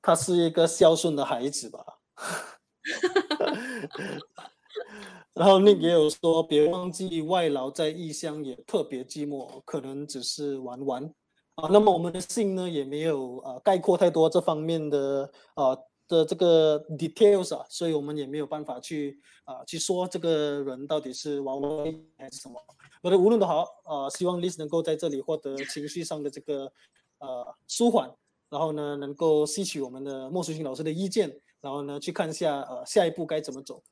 [0.00, 1.98] 他是一个孝顺的孩子吧。
[5.38, 11.04] 然后那也有说，别忘记外劳在异乡也特别寂寞，可能只是玩玩
[11.54, 11.68] 啊。
[11.70, 15.84] 那么我们的信呢，也没有呃概括太多这方面的呃。
[16.08, 21.84] 的这个 details 啊，所以我们也没有办法去啊去说这个人到底是玩玩
[22.16, 22.54] 还是什么。
[23.02, 26.72] 我的无论都好，呃，希望 Liz 能够在这里获得情绪上的这个
[27.18, 28.10] 呃舒缓，
[28.48, 33.82] 然后呢，能够吸取我们的莫淑清老师的意见，然后呢，去看一下呃下一步该怎么走。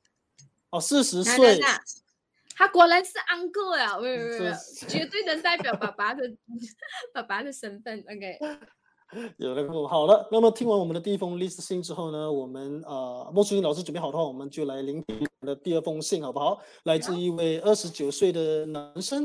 [0.71, 1.61] 哦，四十岁，
[2.55, 4.55] 他果然是 uncle 啊，没有没有没有，
[4.89, 6.23] 绝对能代表爸爸的
[7.13, 8.05] 爸爸的身份。
[8.09, 8.39] OK。
[9.39, 16.61] 有那个好了，那么听完我们的第一封 list 信之后呢，我们呃莫淑英老师准备好的话，我们就来聆听的第二封信，好不好？
[16.83, 19.25] 来自一位二十九岁的男生。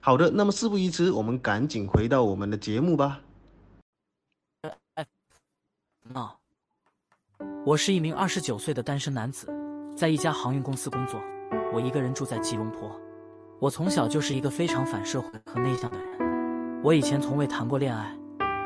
[0.00, 3.20] 好的，那么事不宜迟，我们赶紧回到我们的节目吧。
[4.94, 5.04] 哎，
[6.02, 6.32] 那
[7.66, 9.52] 我是一名二十九岁的单身男子，
[9.96, 11.20] 在一家航运公司工作。
[11.74, 12.90] 我一个人住在吉隆坡。
[13.60, 16.80] 我从小就是一个非常反社会和内向的人。
[16.82, 18.16] 我以前从未谈过恋爱，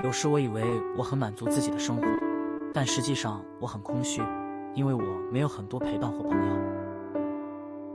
[0.05, 0.62] 有时我以为
[0.97, 2.07] 我很满足自己的生活，
[2.73, 4.23] 但实际上我很空虚，
[4.75, 6.57] 因为我没有很多陪伴或朋友。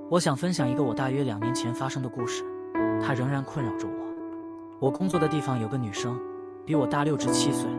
[0.09, 2.43] 我想分享一个我大约两年前发生的故事。
[3.01, 3.93] 他仍然困扰着我。
[4.79, 6.19] 我工作的地方有个女生，
[6.65, 7.69] 比我大六至七岁，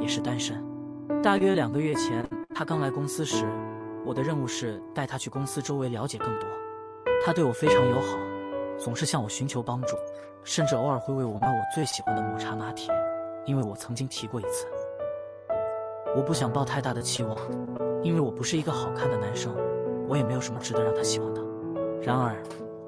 [0.00, 0.62] 也是单身。
[1.22, 3.46] 大约两个月前，她刚来公司时，
[4.04, 6.48] 我的任务是带她去公司周围了解更多。
[7.24, 8.18] 她对我非常友好，
[8.76, 9.96] 总是向我寻求帮助，
[10.42, 12.92] 甚至偶尔会为我买我最喜欢的抹茶拿铁，
[13.46, 14.66] 因为我曾经提过一次。
[16.14, 17.36] 我不想抱太大的期望，
[18.02, 19.54] 因为我不是一个好看的男生，
[20.06, 21.40] 我也没有什么值得让她喜欢的。
[22.02, 22.36] 然而。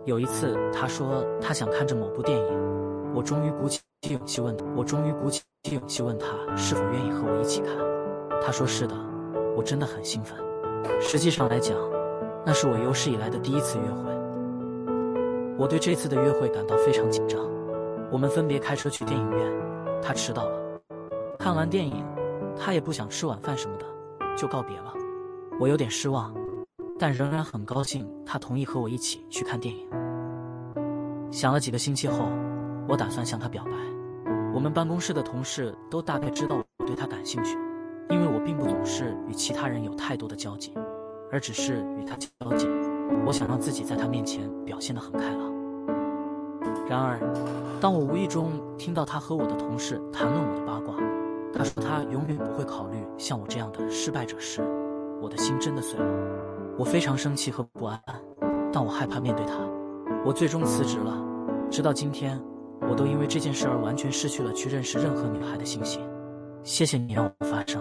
[0.07, 7.75] 有一次，他说他想看着某部电影，我终于鼓起勇气问他，我终于鼓起勇气问他是否愿意和我一起看。
[8.43, 8.95] 他说是的，
[9.57, 10.39] 我真的很兴奋。
[11.01, 11.75] 实际上来讲，
[12.45, 14.13] 那是我有史以来的第一次约会。
[15.57, 17.41] 我对这次的约会感到非常紧张。
[18.13, 19.53] 我们分别开车去电影院，
[20.03, 20.61] 他迟到了。
[21.39, 22.05] 看完电影，
[22.55, 23.87] 他也不想吃晚饭什么的，
[24.37, 24.93] 就告别了。
[25.59, 26.35] 我有点失望。
[26.99, 29.87] 但仍然很高兴，他同意和我一起去看电影。
[31.31, 32.29] 想了几个星期后，
[32.89, 33.73] 我打算向他表白。
[34.55, 37.59] 我们办公室的同事都大概知道我对他感兴趣，
[38.09, 40.73] 因为我并不总是与其他人有太多的交集，
[41.33, 42.69] 而只是与他交集。
[43.27, 45.53] 我想让自己在他面前表现得很开朗。
[46.89, 47.19] 然而，
[47.81, 50.95] 当我无意中听到他和我的同事谈论我的八卦，
[51.53, 54.63] 他说他永远不会考虑像我这样的失败者时，
[55.21, 56.54] 我的心真的碎了。
[56.77, 58.03] 我非常生气和不安，
[58.73, 59.55] 但我害怕面对他。
[60.27, 61.25] 我最终辞职了。
[61.71, 62.43] 直到今天，
[62.91, 66.01] 我都因为这件事而完全失去了去认识任何女孩的信心。
[66.65, 67.81] 谢谢你让我发声。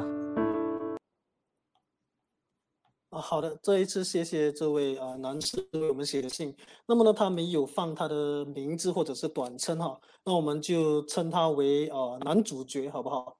[3.09, 6.55] 啊，好的，这一次谢谢这位啊男士为我们写的信。
[6.85, 13.37] 那么呢，他没有放他的名字或者是短称哈，那我们就称他为呃男主角，好不好？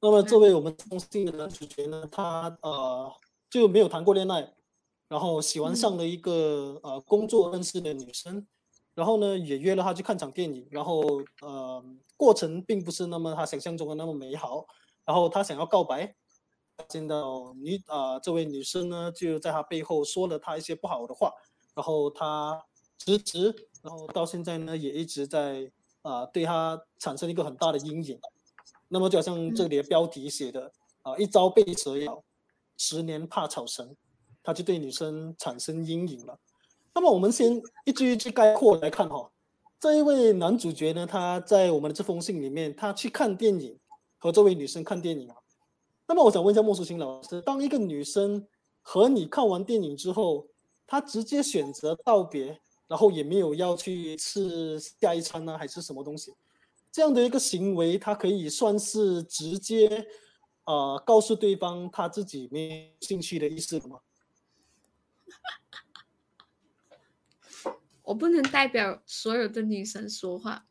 [0.00, 3.12] 那么这位我们中信的男主角呢，他呃
[3.50, 4.52] 就没有谈过恋爱，
[5.08, 8.46] 然后喜欢上了一个呃工作认识的女生，
[8.94, 11.02] 然后呢也约了她去看场电影，然后
[11.42, 11.84] 呃
[12.16, 14.66] 过程并不是那么他想象中的那么美好，
[15.04, 16.14] 然后他想要告白。
[16.88, 21.32] 见到女啊，这位女生呢，就在他背后说了他一些不好的话，
[21.72, 22.60] 然后他
[22.98, 25.70] 辞职，然后到现在呢，也一直在
[26.02, 28.18] 啊，对他产生一个很大的阴影。
[28.88, 32.24] 那么就好像这里的标题写的啊，一朝被蛇咬，
[32.76, 33.94] 十年怕草绳，
[34.44, 36.38] 他就对女生产生阴影了。
[36.94, 39.28] 那么我们先一句一句概括来看哈，
[39.80, 43.76] 这一位男主角呢，他在我们的这封信里面，他去看电影，
[44.18, 45.36] 和这位女生看电影啊。
[46.06, 48.46] 那么我想问一下莫淑清老师，当一个女生
[48.82, 50.46] 和你看完电影之后，
[50.86, 56.32] 她直接选择道别，然后也没有要去吃下一餐呢，还是什么东西？
[56.92, 60.06] 这样的一个行为，他可以算是直接
[60.62, 63.98] 啊告诉对方她自己没兴趣的意思吗？
[68.04, 70.66] 我不能代表所有的女生说话，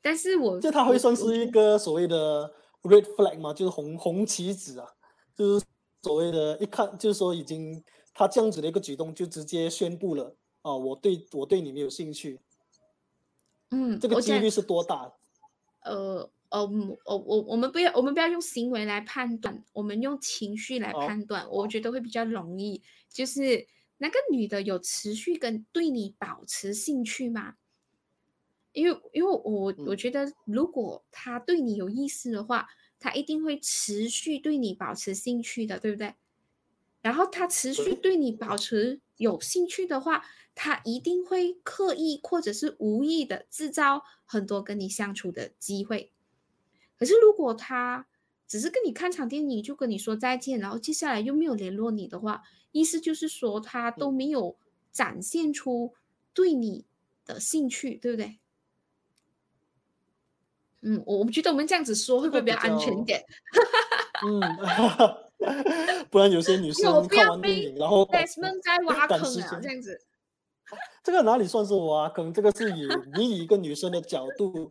[0.00, 2.54] 但是我就他会算是一个所谓的。
[2.82, 4.88] Red flag 嘛，就是红红旗子啊，
[5.36, 5.66] 就是
[6.00, 12.40] 所谓的，一看就是说已经他这样子的一个举动，就直接宣布了啊，我对我对你没有兴趣。
[13.68, 15.12] 嗯，这个几率是多大？
[15.82, 16.66] 呃呃，
[17.04, 22.82] 我我我们不要我们不要用行为来判断，我们用情绪来判断，我觉得会比较容易。
[23.08, 23.66] 就是
[23.98, 27.54] 那个女的有持续跟对你保持兴趣吗？
[28.72, 32.68] 因为，因为我我觉得，如果他对你有意思的话，
[33.00, 36.14] 他一定会持续对你保持兴趣的，对不对？
[37.02, 46.12] 然后他持续对你保持有兴趣的话，他一定会刻意或者是无意的制造很多跟你相处的机会。
[47.00, 48.06] 可是，如果他
[48.46, 54.56] 只是跟你看场电影就跟你说再见，然后接下来又没有联络你的话，意思就是说他都没有
[54.92, 55.94] 展现出
[56.34, 56.84] 对你
[57.24, 58.38] 的兴趣，对不对？
[60.82, 63.24] 嗯，我们觉得我们这样子说会不会比较安全一点？
[64.22, 64.40] 嗯，
[66.10, 68.26] 不然有些女生看完电影，然后在
[68.86, 69.98] 挖坑啊，这样子。
[71.02, 72.32] 这个哪里算是挖坑？
[72.32, 72.86] 这个是以
[73.16, 74.70] 你以一个女生的角度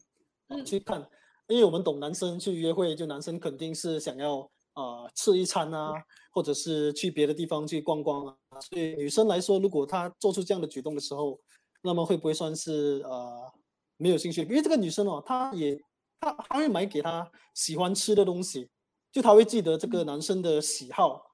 [0.64, 1.08] 去看，
[1.50, 5.92] 因为我们懂男生去约会，就男生肯定是想要啊吃一餐啊，
[6.32, 8.36] 或者是去别的地方去逛逛啊。
[8.62, 11.40] 所以女生来说，如果她做出这样的举动的时候，
[11.82, 13.52] 那么会不会算是呃
[13.98, 14.44] 没有兴趣？
[14.44, 15.78] 因为这个女生哦，她也。
[16.22, 18.70] 她她会买给她喜欢吃的东西，
[19.10, 21.32] 就她会记得这个男生的喜好。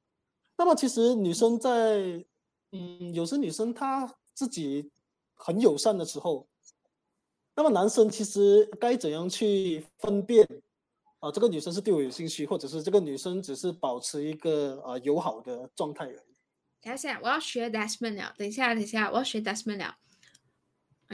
[0.60, 2.23] 那么其实女生在，
[2.71, 4.91] 嗯，有时女生她自己
[5.34, 6.47] 很友善的时候，
[7.56, 10.48] 那么男生其实该怎样去分辨
[11.20, 11.32] 啊？
[11.32, 16.36] 这个女生是对我有兴趣，或者是这个女生只是保持一个啊友好的状态而已。
[16.82, 18.34] 等一下，我要学 Desmond 了。
[18.38, 19.96] 等一下，等一下，我要学 Desmond 了。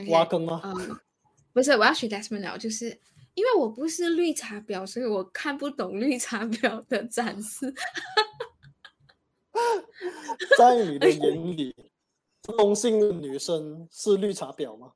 [0.09, 0.61] 挖坑吗？
[0.63, 0.99] 嗯，
[1.53, 2.99] 不是，我要学 Desmond 了，就是。
[3.33, 7.73] 因为我不是绿茶婊，所以我看不懂绿茶婊的展示。
[10.59, 11.73] 在你的眼里，
[12.41, 14.91] 中性的女生是绿茶婊吗？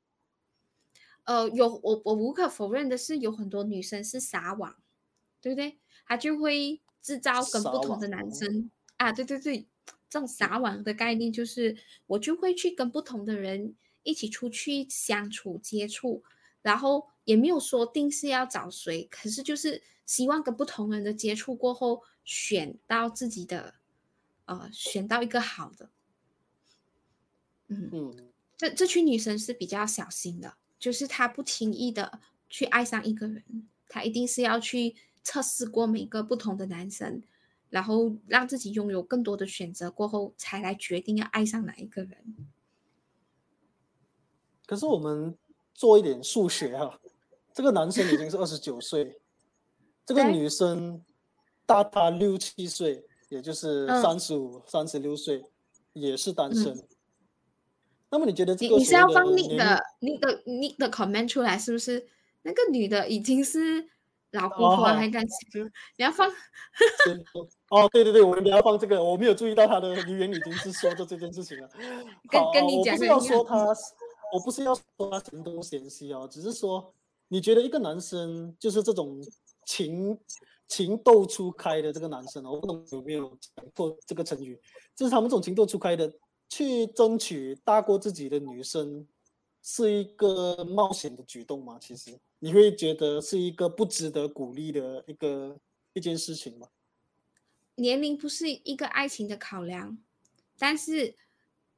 [1.26, 4.74] 呃，有我我无可否认的是，有很多女生是撒网，
[5.40, 5.78] 对不对？
[6.06, 9.68] 她就会制造跟不同的男生啊，对对对，
[10.08, 16.24] 这种撒网的概念就是我就会去跟不同的人一起出去相处接触，
[16.62, 17.08] 然后。
[17.26, 23.74] 也没有说定是要找谁，可是就是希望跟不同人的接触过后，选到自己的，
[24.44, 25.90] 呃，选到一个好的。
[27.66, 37.22] 嗯嗯，这这群女生是比较小心的，就是他不轻易的去爱上一个人，他一定是要去测试过每个不同的男生，
[37.70, 42.36] 然后让自己拥有更多的选择过后，才来决定要爱上哪一个人。
[44.66, 45.36] 可是我们
[45.74, 47.00] 做一点数学哈。
[47.54, 49.18] 这个男生已经是二十九岁，
[50.04, 51.02] 这个女生
[51.64, 55.42] 大他六七岁，也就是三十五、三十六岁，
[55.94, 56.86] 也是单身。
[58.10, 58.76] 那么你觉得这个？
[58.76, 62.06] 你是要放你的、你的、你的 comment 出来，是不是？
[62.42, 63.88] 那个女的已经是
[64.32, 65.62] 老姑婆还敢 吃？
[65.96, 66.28] 你要放？
[67.70, 71.68] 哦，对对对，我们不要放这个，我没有注意到他的留言已经是说的这件事情了。
[72.30, 73.66] 跟跟你讲，我不是要说他，
[74.32, 76.92] 我不是要说他嫌东嫌西哦，只是说。
[77.28, 79.20] 你觉得一个男生就是这种
[79.64, 80.16] 情
[80.68, 84.56] 情窦初开的这个男生哦，我不懂有没有讲过这个成语，
[84.94, 86.08] 就是他们这种情窦初开的
[86.48, 89.06] 去争取大过自己的女生，
[89.62, 91.78] 是一个冒险的举动吗？
[91.80, 95.58] 其实你会觉得是一个不值得鼓励的一个
[95.92, 96.68] 一件事情吗？
[97.74, 99.98] 年龄不是一个爱情的考量，
[100.56, 101.14] 但是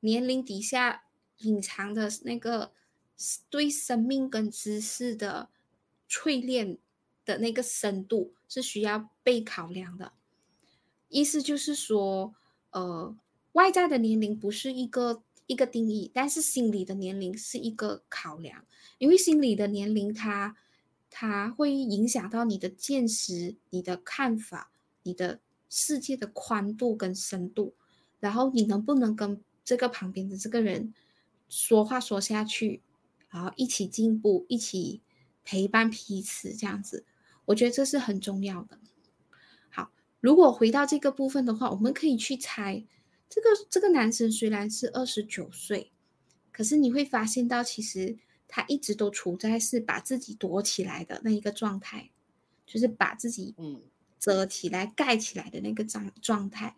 [0.01, 1.05] 年龄底下
[1.39, 2.73] 隐藏的那个
[3.51, 5.49] 对生命跟知识的
[6.09, 6.79] 淬炼
[7.25, 10.13] 的那个深度是需要被考量的。
[11.09, 12.35] 意思就是说，
[12.71, 13.17] 呃，
[13.53, 18.65] 外在的年龄不是一个一个定义，但是心理的年龄是一个考量，
[18.99, 20.57] 因为心理的年龄它
[21.11, 24.71] 它会影响到你的见识、你的看法、
[25.03, 25.41] 你的。
[25.71, 27.75] 世界的宽度跟深度，
[28.21, 30.95] 然后你能不能跟这个旁边的这个人
[31.51, 32.81] 说话说下去，
[33.29, 35.03] 然后一起进步，一起
[35.45, 37.05] 陪伴彼此，这样子，
[37.45, 38.79] 我觉得这是很重要的。
[39.69, 39.91] 好，
[40.23, 42.87] 如果回到这个部分的话，我们可以去猜，
[43.29, 45.93] 这个这个男生虽然是二十九岁，
[46.53, 48.17] 可是你会发现到，其实
[48.47, 52.11] 他一直都处在是把自己躲起来的那一个状态，
[52.67, 53.83] 就是把自己嗯。
[54.21, 56.75] 遮起来、盖起来的那个状状态，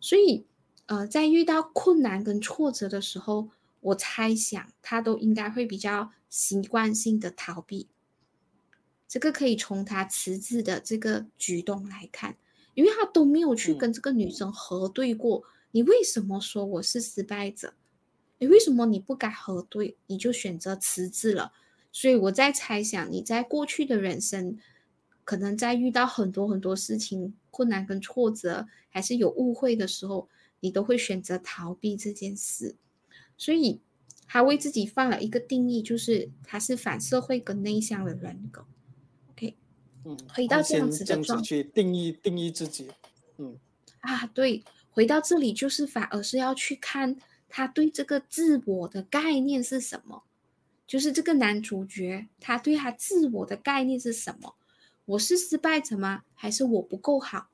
[0.00, 0.44] 所以，
[0.86, 3.48] 呃，在遇到困难跟挫折的时候，
[3.78, 7.86] 我猜想他都应该会比较习惯性的逃避。
[9.06, 12.36] 这个可以从他辞职的这个举动来看，
[12.74, 15.44] 因为他都没有去跟这个女生核对过。
[15.72, 17.74] 你为什么说我是失败者？
[18.38, 21.52] 你为什么你不敢核对，你就选择辞职了？
[21.92, 24.58] 所以我在猜想你在过去的人生。
[25.22, 32.74] 可能在遇到很多很多事情困难跟挫折，还是有误会的时候，你都会选择逃避这件事。
[33.36, 33.80] 所以，
[34.26, 38.66] 他为自己放了一个定义，就是他是反社会跟内向的人格。
[39.30, 39.54] OK，
[40.04, 42.88] 嗯，回到这样子的状去定义定义自己。
[43.36, 43.56] 嗯，
[44.00, 44.64] 啊，对，
[45.00, 47.16] 回到这里就是反而是要去看
[47.48, 50.24] 他对这个自我的概念是什么，
[50.86, 54.56] 就是这个男主角他对他自我的概念是什么。
[55.06, 56.24] 我是失败者吗？
[56.34, 57.48] 还是我不够好？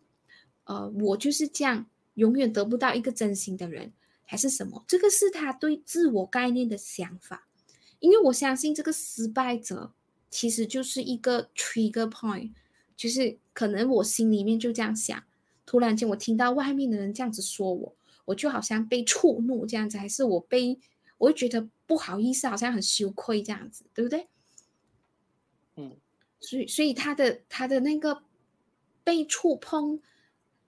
[0.64, 3.92] 呃，我就是这样，永远得不到一个真心的人，
[4.24, 4.84] 还是什么？
[4.88, 7.46] 这个是他对自我概念的想法。
[8.00, 9.94] 因为我相信这个失败者
[10.32, 12.54] 其实就是一个 trigger point，
[12.96, 15.22] 就是可能我心里面就这样想，
[15.66, 17.94] 突然间我听到外面的人这样子说我，
[18.24, 20.78] 我就好像被触怒这样子，还是我被，
[21.18, 24.28] 我会觉得不好意思，好像很羞愧这样子，对不对？
[25.74, 25.96] 嗯。
[26.38, 28.22] 所以，所以他的他的那个
[29.02, 30.00] 被触碰，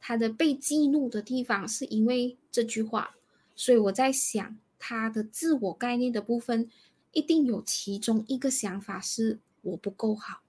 [0.01, 3.16] 他的被激怒的地方，是因为这句话。
[3.55, 6.70] 所以我在想，他的自我概念的部分，
[7.12, 10.40] 一定有其中一个想法是我不够好，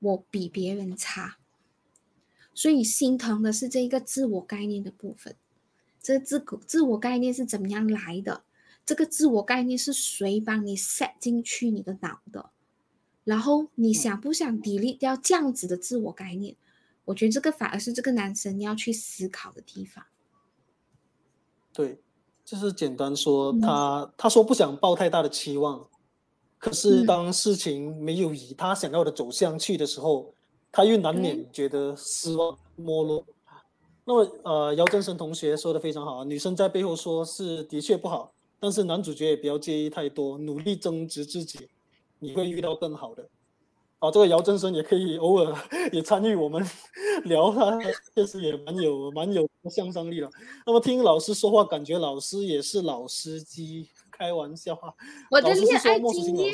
[0.00, 1.38] 我比别人差。
[2.56, 5.36] 所以心疼的是这一个自我概念的部分。
[6.00, 8.44] 这自自我概念是怎么样来的？
[8.86, 12.50] 这个自我概念是谁帮你 set 进去你的脑的？
[13.24, 16.56] 然后你想不想砥砺掉这样子的自我概念？
[17.04, 20.04] 我觉得这个反而是这个男生要去思考的地方。
[21.74, 22.00] 对，
[22.42, 25.86] 就是简单说，他他说不想抱太大的期望，
[26.58, 30.32] 可是当事情没有以他想要的走向去的时候，
[30.70, 33.24] 他又难免觉得失望没落。
[34.04, 41.68] 那么，呃，姚振生同学说的非常好，女生在背后说是的确不好，但是男主角也不要介意太多，努力增值自己。
[42.18, 43.28] 你会遇到更好的，
[43.98, 45.54] 啊，这个姚振生也可以偶尔
[45.92, 46.64] 也参与我们
[47.24, 47.78] 聊他，
[48.14, 50.30] 确实也蛮有蛮有向上力的。
[50.64, 54.94] 那么听老师说话，感觉老师也是老司机，开玩笑啊。
[55.30, 56.52] 我的恋爱经验，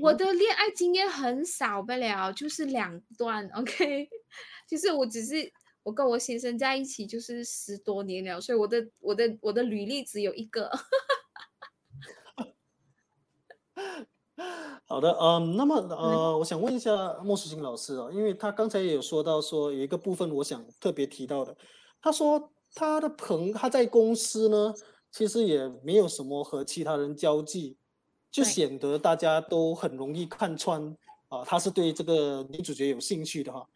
[0.00, 0.14] 我。
[0.14, 4.08] 的恋爱经验很少不了，就是两段，OK，
[4.68, 10.70] 就是我只是我跟我先生在一起就是十多年了，所以我的我的我的履历只有一个。
[14.86, 21.56] 好的，嗯，那么呃，我想问一下莫世清老师啊，因为他刚才也有说到说有一个部分，我想特别提到的，
[22.00, 24.74] 他说他的朋他在公司呢，
[25.10, 27.76] 其实也没有什么和其他人交际，
[28.30, 30.96] 就显得大家都很容易看穿
[31.28, 33.68] 啊，他是对这个女主角有兴趣的哈。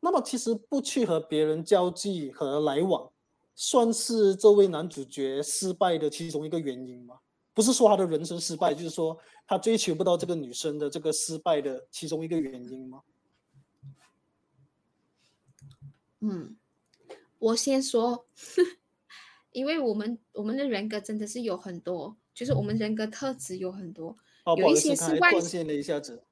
[0.00, 3.10] 那么其实不去和别人交际和来往，
[3.54, 7.20] 算是这位男主角失败的其中一个原因吗？
[7.52, 13.02] 不是说他的人生失败，就是说他追求不到这个女生的这个失败的其中一个原因吗？
[16.20, 16.56] 嗯，
[17.38, 18.24] 我先说，
[19.52, 24.16] 因为我们我们的人格真的是有很多，就是我们人格特质有很多，
[24.56, 26.22] 有一些是外显的一下子。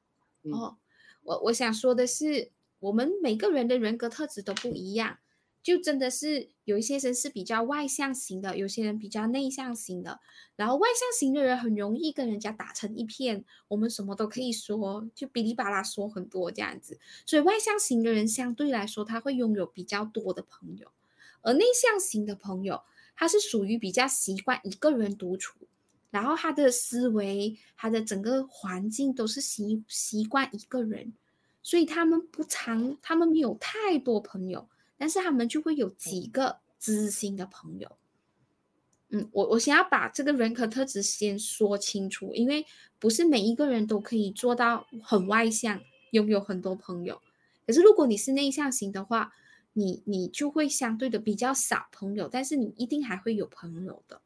[0.45, 0.79] 哦，
[1.23, 5.19] 我我想说的是，我们每个人的人格特质都不一样。
[5.63, 10.21] 就真的是有一些人是比较外向型的，有些人比较内向型的。
[10.57, 16.99] 然后外向型的人很容易跟人家打成一片，我们什么都可以说，就哔哩吧啦说很多这样子。
[17.27, 20.91] 所以外向型的人相对来说，他会拥有比较多的朋友，
[21.43, 22.81] 而内向型的朋友，
[23.15, 25.59] 他是属于比较习惯一个人独处，
[26.11, 31.13] 然后他的思维、他的整个环境都是习习惯一个人，
[31.63, 34.69] 所以他们不常，他们没有太多朋友。
[35.01, 37.97] 但是他们就会有几个知心的朋友，
[39.11, 42.67] 嗯，我我想要把这个人格特质先说清楚，因为
[42.99, 45.81] 不是每一个人都可以做到很外向，
[46.11, 47.23] 拥有很多朋友。
[47.65, 49.33] 可是如果你是内向型的话，
[49.75, 54.21] 你你就会相对的比较少朋友，但是你一定还会有朋友的。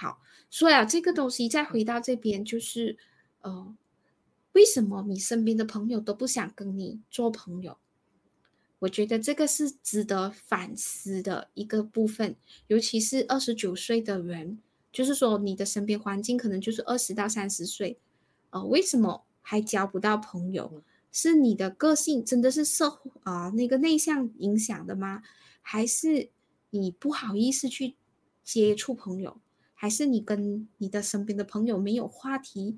[0.00, 2.96] 好，说了这个东西，再回到这边，就是
[3.42, 3.76] 呃，
[4.52, 7.76] 为什么你身边的朋友都不想跟你做朋友？
[8.78, 12.34] 我觉得这个是值得反思的一个部分，
[12.68, 14.58] 尤其是二十九岁的人，
[14.90, 17.98] 就是说你的身边环境可能就是二十到三十岁，
[18.48, 20.82] 呃，为什么还交不到朋友？
[21.12, 25.22] 是你的个性真的是社啊那个内向影响的吗？
[25.60, 26.30] 还是
[26.70, 27.96] 你不好意思去
[28.42, 29.38] 接触朋友？
[29.80, 32.76] 还是你跟你的身边的朋友没有话题？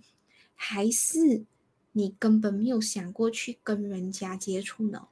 [0.54, 1.44] 还是
[1.90, 5.08] 你根本没有想过去跟人家接触呢？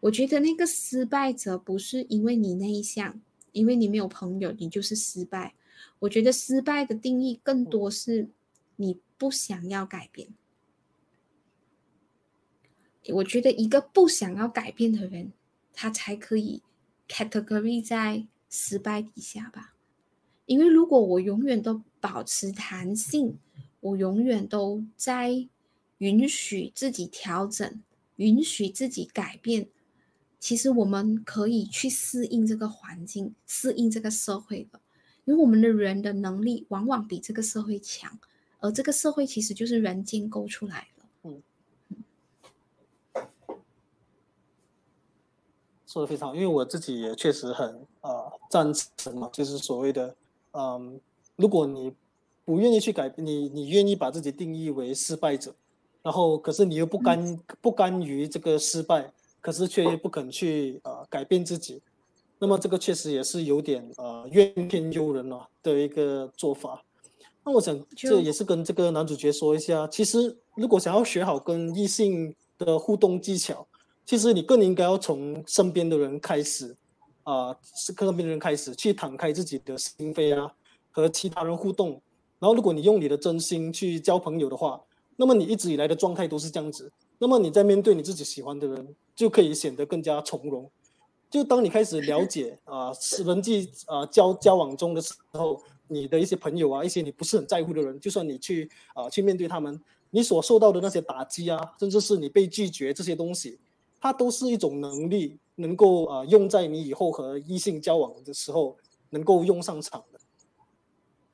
[0.00, 3.20] 我觉得那个失败者不是因为你内向，
[3.52, 5.54] 因为你没有朋友，你就是失败。
[5.98, 8.30] 我觉得失败的定义更多是
[8.76, 10.30] 你不想要改变。
[13.08, 15.34] 我觉得一个不想要改变的人，
[15.74, 16.62] 他才可以
[17.06, 19.74] category 在失败底下吧。
[20.52, 23.38] 因为如果我永远都保持弹性，
[23.80, 25.48] 我永远都在
[25.96, 27.82] 允许自己调整，
[28.16, 29.70] 允许自己改变。
[30.38, 34.78] 其实我们可以去适应这个环境，适应这个社会的，
[35.24, 38.18] 因为我们的人的能力往往比这个社会强，
[38.60, 41.04] 而这个社会其实就是人建构出来的。
[41.22, 41.42] 嗯，
[45.86, 50.14] 说的非常好，因为我自己也确实很啊赞成嘛，就是所谓的，
[50.52, 51.00] 嗯，
[51.36, 51.92] 如果你
[52.44, 55.54] 不愿意去改变，你你愿意把自己定义为失败者，
[56.02, 59.12] 然后可是你又不甘不甘于这个失败。
[59.44, 61.82] 可是却不肯去呃改变自己，
[62.38, 66.80] 那么这个确实也是有点呃怨天尤人了的一个做法。
[67.42, 73.66] 那我想这也是跟这个男主角说一下，其实如果想要学好跟异性的互动技巧，
[74.06, 76.76] 其实你更应该要从身边的人开始，
[77.24, 80.52] 啊，是身边的人开始去敞开自己的心扉啊，
[80.90, 82.00] 和其他人互动。
[82.38, 84.80] 然后如果你用你的真心去交朋友的话，
[85.16, 86.90] 那么你一直以来的状态都是这样子。
[87.18, 90.68] 那么你在面对你自己喜欢的人，就可以显得更加从容。
[91.30, 103.60] 就当你开始了解 啊，是人际啊交交往中的时候，你的一些朋友啊，一些你不是很在乎的人，就算你去啊去面对他们，你所受到的那些打击啊，甚至是你被拒绝这些东西，
[104.00, 108.76] 它都是一种能力，能够啊用在你以后和异性交往的时候
[109.10, 110.18] 能够用上场的。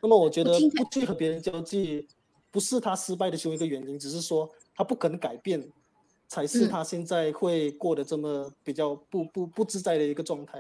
[0.01, 2.07] 那么我觉得不去和别人交际，
[2.51, 5.71] 不是他失败的其中一个原因，只是说他不肯改变。
[6.31, 10.59] 才是他现在会过得这么比较不不不自在的一个状态。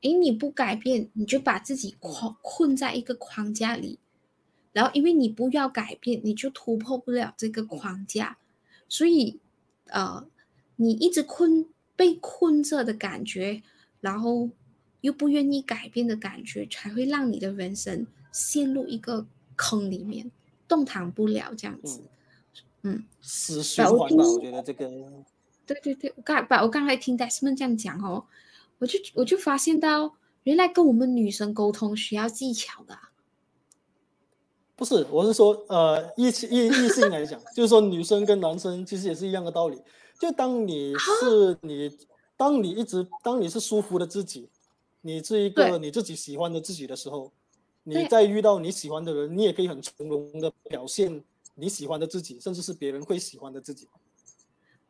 [0.00, 3.98] 哎，你不改变，你就把自己框困在一个框架里，
[4.72, 8.38] 然后因为你不要改变，你就突破不了这个框架，
[8.88, 9.40] 所以
[9.86, 10.24] 呃，
[10.76, 11.66] 你一直困
[11.96, 13.62] 被困着的感觉，
[14.00, 14.48] 然后
[15.00, 19.26] 又不愿意改变的感觉，才会让你的人生陷入一个
[19.56, 20.30] 坑里面，
[20.66, 22.00] 动弹不了这样子。
[22.82, 24.90] 嗯，死循环吧，我觉得这个。
[25.64, 28.24] 对对对，我刚把我刚才听 Desmond 这样讲哦，
[28.78, 32.98] 我就我就发现到，原来跟我们女生沟通需要技巧的。
[34.74, 39.80] 不是，我是说，呃，异异异性来讲，就是说女生跟男生其实也是一样的道理。
[40.22, 41.90] 就当你是你，
[42.36, 44.48] 当你一直当你是舒服的自己，
[45.00, 47.32] 你是一个你自己喜欢的自己的时候，
[47.82, 51.24] 你在遇到你喜欢的人，你也可以很从容的表现。
[51.56, 53.88] 你喜欢的自己，甚至是别人会喜欢的自己，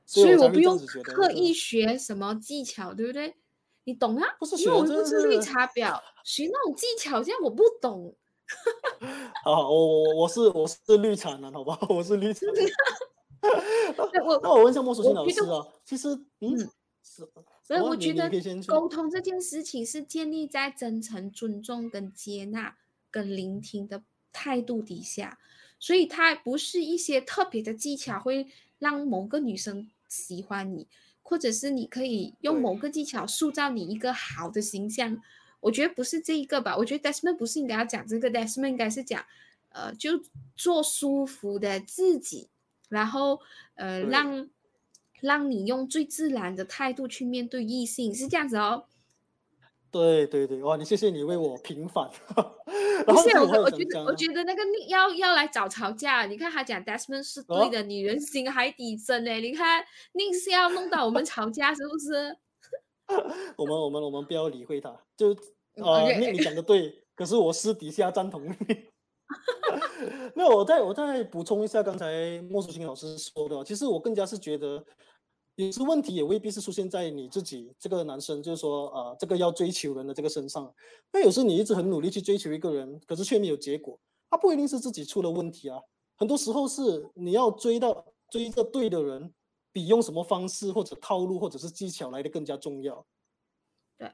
[0.04, 3.34] 所以我不用刻意学什么技巧，对不对？
[3.84, 4.36] 你懂啊？
[4.38, 8.14] 不是学，我不是绿茶婊，学那种技巧，这样我不懂。
[9.42, 11.86] 好，我我我是我是绿茶男，好不好？
[11.88, 12.40] 我是绿茶。
[13.43, 16.09] 我那我问一下莫淑欣老师啊，其实
[16.40, 16.70] 嗯，
[17.62, 18.30] 所以我觉得
[18.66, 22.76] 沟通这件事情是建立在真诚、尊重、跟接纳、
[23.11, 25.38] 跟聆听的态度底下。
[25.78, 28.47] 所以它不是一些特别的技巧会
[28.78, 30.86] 让某个女生喜欢你，
[31.22, 35.20] 或者是你可以用某个技巧塑造你一个好的形象。
[35.59, 39.24] 我觉得不是这一个吧，我觉得 Desmond 不是应该要讲这个，Desmond 应该是讲，
[39.70, 40.22] 呃，就
[40.55, 42.49] 做舒服的自己，
[42.93, 43.40] 然后
[43.74, 44.49] 呃让
[45.20, 48.84] 让你用最自然的态度去面对异性，是这样子哦。
[49.90, 50.76] 对对对，哇！
[50.76, 52.09] 你谢谢你为我平反。
[53.05, 56.24] 不是我，我觉得我觉得那个要要来找吵架。
[56.24, 59.84] 你看他讲 Desmond 是对的，女人心海底针哎，你看
[60.14, 62.36] 宁是要弄到我们吵架是不是？
[63.59, 65.36] 我们我们我们不要理会他，就
[65.74, 68.57] 呃，你讲的对，可是我私底下赞同你。
[70.34, 74.84] 没有，我再我再补充一下刚才莫淑清老师说的，其实我更加是觉得。
[75.56, 80.74] 有时问题也未必是出现在你自己这个男生，就是说，呃，这个要追求人的这个身上。
[81.12, 85.78] 那有时你一直很努力去追求一个人，可是却没有结果，他不一定是自己出了问题啊。
[86.16, 89.30] 很多时候是你要追到追一个对的人，
[89.72, 93.04] 比用什么方式或者套路或者是技巧来的更加重要。
[93.98, 94.10] 对，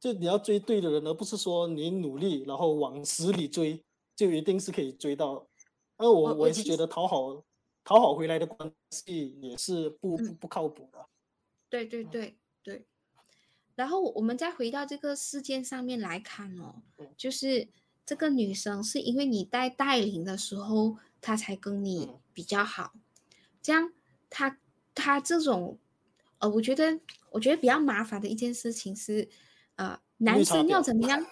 [0.00, 3.84] 就你要追对的人，而不是说你努力然后往死里追，
[4.16, 5.46] 就一定是可以追到。
[5.98, 7.44] 那我我也是觉得讨好。
[7.86, 11.06] 讨好回来的关系也是不不不靠谱的。
[11.68, 12.86] 对对对对。
[13.74, 16.76] 然后我们再回到这个事件上面来看哦，
[17.14, 17.68] 就是
[18.06, 22.94] 这个女生是因为你带带领的时候，她才跟你比较好。
[23.60, 23.92] 这样，
[24.30, 24.58] 她
[24.94, 25.78] 她这种，
[26.38, 26.98] 呃，我觉得
[27.32, 29.28] 我觉得比较麻烦的一件事情是，
[29.76, 31.26] 呃，男生要怎么样？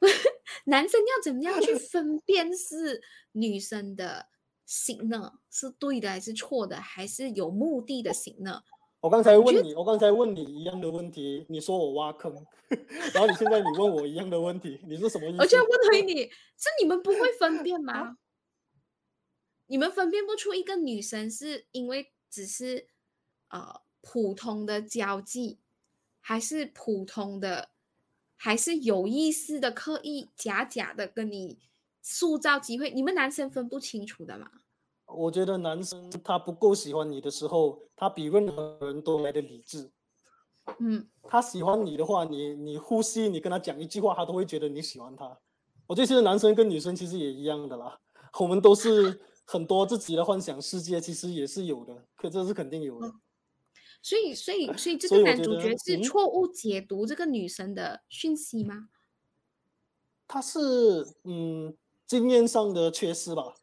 [0.66, 3.02] 男生要怎么样 去分辨是
[3.32, 4.28] 女生的？
[4.64, 8.62] 行呢是对的还是错的，还是有目的的行呢？
[9.00, 12.32] 我刚才问你，我刚才问你一样的问题，你说我挖坑，
[13.12, 15.38] 然后你现在你问我一样的问题，你是什么意思？
[15.42, 18.16] 我就问回 你，是你们不会分辨吗？
[19.66, 22.88] 你们分辨不出一个女生是因为只是
[23.48, 25.58] 呃普通的交际，
[26.20, 27.71] 还是普通的，
[28.44, 31.60] 还是有意识的刻意假假的跟你
[32.00, 32.90] 塑造机会？
[32.90, 34.50] 你们男生分不清楚的吗？
[35.06, 39.92] 我觉得男生他不够喜欢你的时候，他比任何人都来的理智。
[40.80, 45.38] 嗯，他喜欢你的话，你你呼吸，你跟他讲一句话，他都会觉得你喜欢他。
[45.86, 47.96] 我觉得其实男生跟女生其实也一样的啦，
[48.40, 53.08] 我们都是很多自己的幻想世界，其实也是有的，可这是肯定有的。
[54.02, 58.88] 所以，所以，所以这个男主角是错误解读这个女生的讯息吗？
[60.26, 60.58] 他是
[61.24, 61.76] 嗯
[62.06, 63.54] 经验上的缺失吧。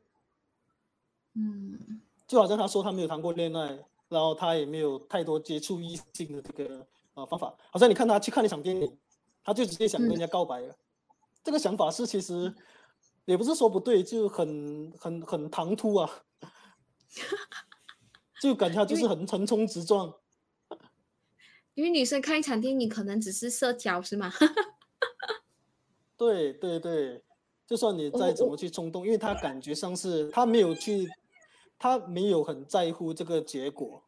[1.34, 7.54] 嗯，就好像他说他没有谈过恋爱，然后他也没有太多接触异性的这个呃方法。
[7.70, 8.98] 好像你看他去看一场电影，
[9.44, 10.76] 他就直接想跟人家告白了。
[11.44, 12.54] 这个想法是其实
[13.26, 16.24] 也不是说不对，就很很很唐突啊，
[18.42, 20.14] 就感觉他就是很横冲直撞。
[21.80, 24.30] 因为女生看一场电影可能只是社交是吗？
[26.18, 27.24] 对对对，
[27.66, 31.08] 就算你再怎么去冲动，因为他感觉上是他没有去。
[31.82, 34.04] 他没有很在乎这个结果。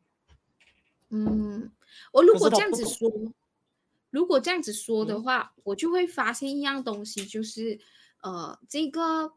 [1.07, 1.71] 嗯，
[2.11, 3.09] 我如果这样子说，
[4.09, 7.79] 如果这样子说的话，我就会发现一样东西，就是
[8.23, 9.31] 呃，这个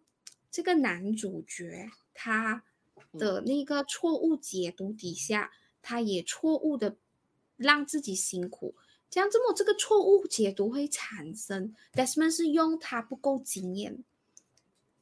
[0.51, 2.65] 这个男主角他
[3.13, 6.97] 的那个错误解读底下，他也错误的
[7.57, 8.75] 让自己辛苦。
[9.11, 14.03] 这样这么这个错误解读会产生，Desmond 是用他不够经验，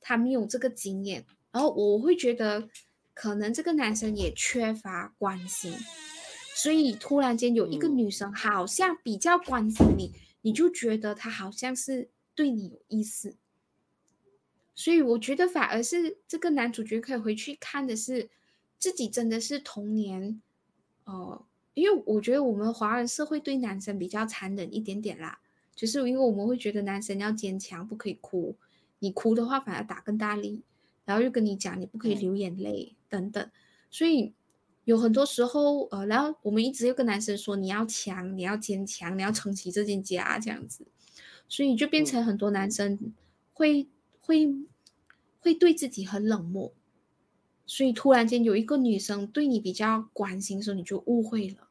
[0.00, 2.68] 他没有这个经验，然后我会觉得。
[3.14, 5.70] 可能这个男生也缺乏关心，
[6.57, 13.36] 所以突然间有一个女生好像比较关心你，你就觉得她好像是对你有意思。
[14.74, 18.30] 所以我觉得反而是这个男主角可以回去看的是
[18.78, 20.40] 自己真的是童年，
[21.05, 21.44] 哦，
[21.74, 25.40] 因为我觉得我们华人社会对男生比较残忍一点点啦，
[25.74, 28.56] 就是因为我们会觉得男生要坚强，不可以哭，
[28.98, 30.62] 你哭的话反而打更大力。
[31.04, 33.50] 然后又跟你讲，你不可以流眼泪等等，
[33.90, 34.32] 所以
[34.84, 40.86] 有很多时候，呃，然后我们一直又跟男生说，你要强，你要坚强，你要撑起这件家这样子，
[41.48, 43.12] 所以就变成很多男生
[43.52, 43.88] 会
[44.20, 44.48] 会
[45.40, 46.72] 会对自己很冷漠，
[47.72, 51.68] 所以突然间有一个女生对你比较关心的时候，你就误会了，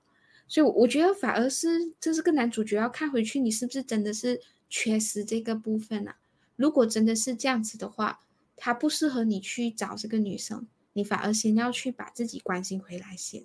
[0.47, 6.17] 所以我觉得反而是这是个男主角要看回去，你是不是真的是缺失这个部分啊？
[6.55, 8.19] 如果真的是这样子的话。
[8.63, 13.43] 他不适合你去找这个女生，你反而先要去把自己关心回来先。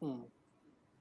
[0.00, 0.22] 嗯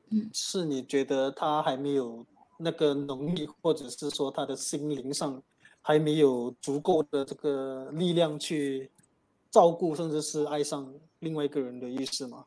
[0.09, 2.25] 嗯，是你觉得他还没有
[2.57, 5.43] 那个能力，或者是说他的心灵上
[5.79, 8.89] 还没有足够的这个力量去
[9.49, 12.45] 照顾，甚至是爱上另外一个人的意思吗？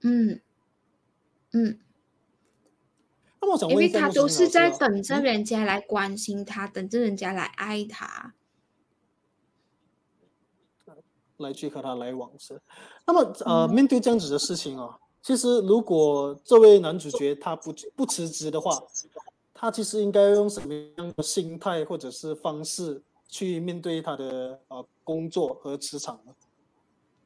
[0.00, 0.40] 嗯
[1.52, 1.78] 嗯，
[3.40, 8.34] 那么我想因为他都是在等着嗯人家来关心他，等着人家来爱他。
[11.38, 12.60] 来去和他来往是。
[13.06, 18.76] 那么呃，嗯面对这样子的事情啊，其实如果这位男主角他不不辞职的话，
[19.54, 26.34] 他其实应该用什么样的心态或者是方式去面对他的呃工作和职场呢？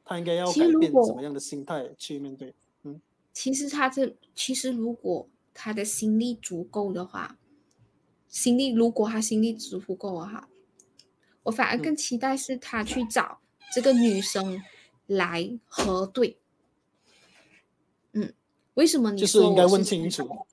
[0.05, 2.53] 他应该要改变什么样的心态去面对？
[2.83, 3.01] 嗯
[3.31, 7.37] 其实他这其实如果他的心力足够的话，
[8.27, 10.49] 心力如果他心力足够的话，
[11.43, 13.39] 我反而嗯更期待是他去找
[13.73, 14.61] 这个女生
[15.07, 16.37] 来核对。
[18.11, 18.33] 嗯，
[18.75, 20.45] 为什么你就是说应该问清楚。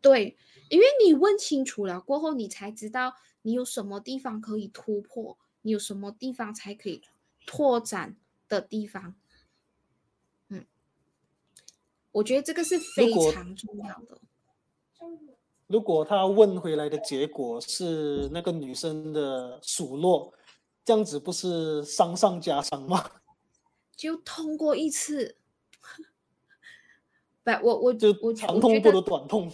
[0.00, 0.36] 对，
[0.68, 7.02] 因为你问清楚了过后，你才知道你有什么地方可以突破，你有什么地方才可以
[7.46, 8.16] 拓展
[8.48, 9.14] 的地方。
[10.48, 10.66] 嗯，
[12.12, 14.20] 我觉得这个是非常重要的。
[15.66, 20.32] 如果他问回来的结果是那个女生的数落，
[20.84, 23.10] 这样子不是伤上加伤吗？
[23.96, 25.36] 就通过一次，
[27.42, 29.50] 不，我我就我长痛不如短痛。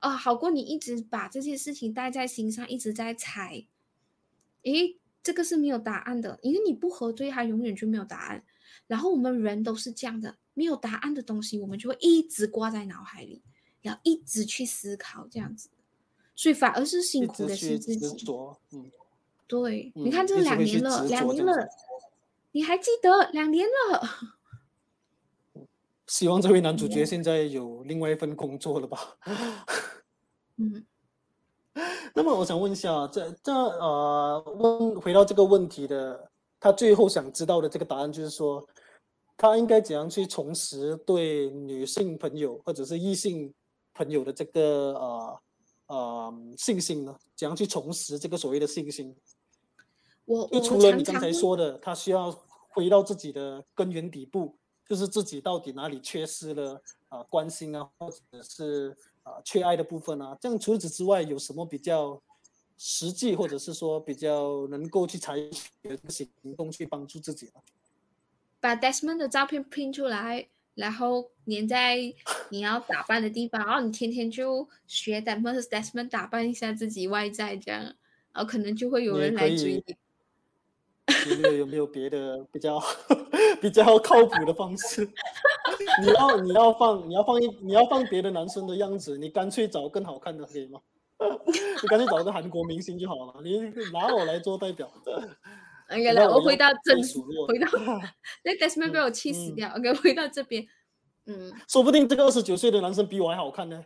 [0.00, 3.66] 啊，好过你一直把这些事情带在心上，一直在猜。
[4.62, 8.44] 诶，这个是没有答案的，因为你不核对，它永远就没有答案。
[8.86, 13.42] 然后我们人都是这样的，没有答案的东西，我们就会一直挂在脑海里，
[13.82, 15.68] 要一直去思考这样子，
[16.34, 18.24] 所以反而是辛苦的是自己。
[18.24, 18.90] 着，嗯，
[19.46, 21.68] 对，你嗯看这两年了，执两年了
[22.52, 24.08] 你还记得两年了？
[26.06, 29.18] 希望这位男主角嗯现在有另外一份工作了吧？
[30.58, 30.84] 嗯
[32.12, 36.28] 那么我想问一下，这这呃，问回到这个问题的，
[36.58, 38.66] 他最后想知道的这个答案就是说，
[39.36, 43.54] 他应该怎样去重拾对女性朋友或者是异性
[43.94, 45.40] 朋友的这个呃
[45.86, 47.16] 呃信心呢？
[47.36, 49.14] 怎样去重拾这个所谓的信心？
[50.24, 52.36] 我我就除了你刚才说的，他需要
[52.70, 54.56] 回到自己的根源底部，
[54.88, 58.96] 就是自己到底哪里缺失了啊、关心啊，或者是
[59.28, 60.36] 啊、缺爱的部分啊。
[60.40, 62.20] 这样除此之外，有什么比较
[62.76, 67.60] 实际，或者是说比较能够去采取的行动去帮助自己呢？
[68.60, 71.96] 把 Desmond 的照片 print 出来，然后粘在
[72.48, 77.94] 你要打扮的地方，然后你天天就学 Desmond Desmond 打扮一下自己外在，这样，然
[78.34, 79.96] 后可能就会有人来追你。
[81.30, 82.80] 有没有有没有别的比较
[83.60, 85.08] 比较靠谱的方式？
[86.02, 90.80] 你要你要放你要放一你要放别的男生的样子，你干脆找更好看的可以吗？
[91.82, 93.58] 你干脆找个韩国明星就好了，你
[93.92, 94.90] 拿我来做代表。
[95.90, 97.00] OK，来，我回到正
[97.46, 97.66] 回到
[98.44, 99.68] 那 Desmond 被我气死嗯掉。
[99.76, 100.66] OK，回到这边，
[101.26, 103.84] 嗯说不定这个二十九岁的男生比我还好看呢。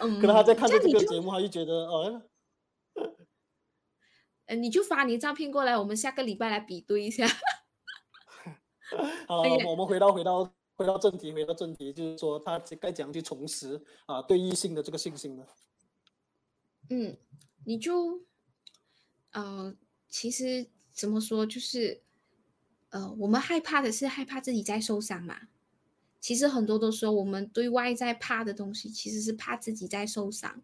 [0.00, 2.22] 嗯，可能他在看着这个节目，他就觉得，呃，
[4.46, 7.26] 呃你就发你的照片过来，我们下个礼拜来比对一下。
[9.26, 15.46] 好了，我们回到回到回到正题，回到正题，就是说他该怎样去重拾啊对异性的这个信心呢？
[16.90, 17.16] 嗯，
[17.64, 18.22] 你就
[19.32, 19.74] 呃，
[20.08, 22.02] 其实怎么说，就是
[22.90, 25.48] 呃，我们害怕的是害怕自己在受伤嘛。
[26.20, 30.62] 其实很多的时候，我们对外在怕的东西，其实是怕自己在受伤。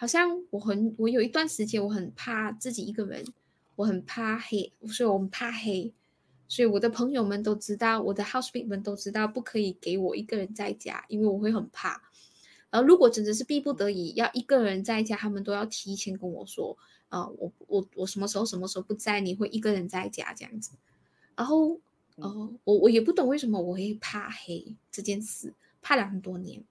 [0.00, 3.24] 好像我很，我有一段时间我很怕自己一个人，
[3.74, 5.92] 我很怕黑，所以我很怕黑。
[6.46, 12.00] 所以我的朋友们都知道，我的 housemate 们都知道，不可以给我一个人在家，因为我会很怕。
[12.70, 16.78] 然后如果真的是逼不得已要一个人在家，他们都要提前跟我说，
[17.08, 20.70] 啊、我我我什么时候什么时候不在，你会一个人在家这样子。
[21.34, 21.80] 然后，
[22.14, 26.62] 呃，我我也不懂为什么我会怕黑这件事，怕了很多年。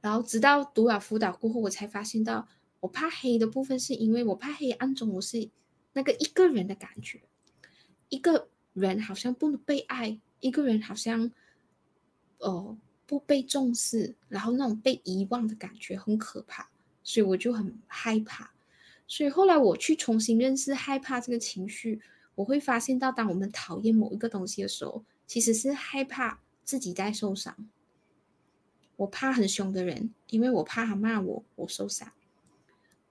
[0.00, 2.48] 然后直到读了辅导过后，我才发现到
[2.80, 5.50] 我怕黑的部分是因为我怕黑暗中我是
[5.92, 7.20] 那个一个人的感觉，
[8.08, 11.30] 一个人好像不被爱，一个人好像，
[12.38, 16.70] 呃，不被重视，然后那种被遗忘的感觉很可怕，
[17.02, 18.52] 所以我就很害怕。
[19.06, 22.00] 所以后来我去重新认识害怕这个情绪，
[22.36, 27.68] 我会发现到，当我们讨厌某一个东西的时候，其实是害怕自己在受伤。
[29.00, 32.12] 我怕很凶的人，因为我怕他骂我，我受伤。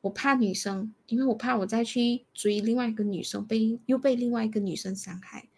[0.01, 5.49] 我怕女生，因为我怕我再去追另外一个女生被又被另外一个女生伤害，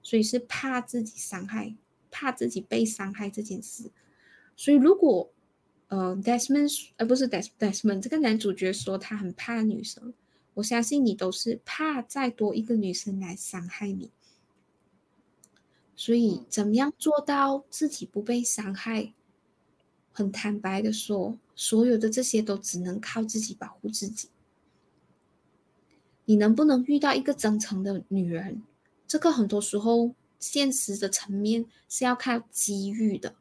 [0.00, 1.74] 所以是怕自己伤害，
[2.12, 3.90] 怕自己被伤害这件事。
[4.56, 5.32] 所以如果
[5.88, 10.14] 呃，Desmond 呃不是 Des Desmond 这个男主角说他很怕女生，
[10.54, 14.12] 我相信你都是怕再多一个女生来伤害你。
[15.96, 19.12] 所以嗯怎么样做到自己不被伤害？
[20.12, 24.28] 很坦白的说，所有的这些都只能靠自己保护自己。
[26.24, 28.62] 你能不能遇到一个真诚的女人？
[29.08, 33.34] 这个很多时候现实的层面是要靠机遇的。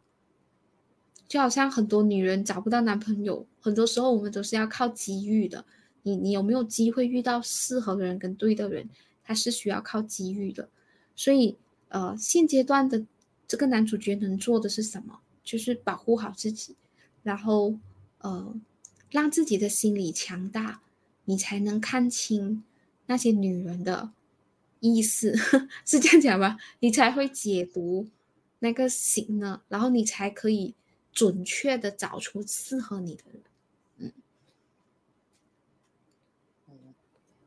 [1.27, 5.63] 就好像很多女人找不到男朋友，很多时候我们都是要靠机遇的。
[6.03, 8.89] 你你有没有机会遇到适合的人跟对的人？
[9.23, 10.67] 他是需要靠机遇的。
[11.15, 11.55] 所以，
[11.89, 13.05] 呃，现阶段的
[13.47, 15.19] 这个男主角能做的是什么？
[15.43, 16.75] 就是保护好自己，
[17.23, 17.75] 然后
[18.19, 18.53] 呃，
[19.09, 20.81] 让自己的心理强大，
[21.25, 22.63] 你才能看清
[23.07, 24.11] 那些女人的
[24.79, 25.35] 意思，
[25.85, 26.57] 是这样讲吧？
[26.79, 28.07] 你才会解读
[28.59, 30.75] 那个形呢，然后你才可以
[31.11, 33.41] 准确的找出适合你的人。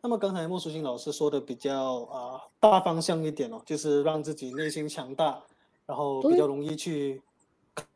[0.03, 5.43] 那么刚才莫淑欣老师说的比较啊、大方向一点哦，就是让自己内心强大，
[5.87, 7.23] 然后比较容易去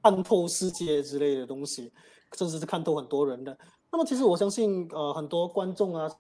[0.03, 1.93] 看透世界之类的东西，
[2.37, 3.57] 甚至是看透很多人的。
[3.91, 6.11] 那么其实我相信，呃，很多观众啊，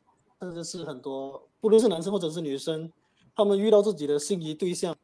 [0.40, 2.90] 甚至是很多不论是男生或者是女生，
[3.34, 4.94] 他们遇到自己的心仪对象，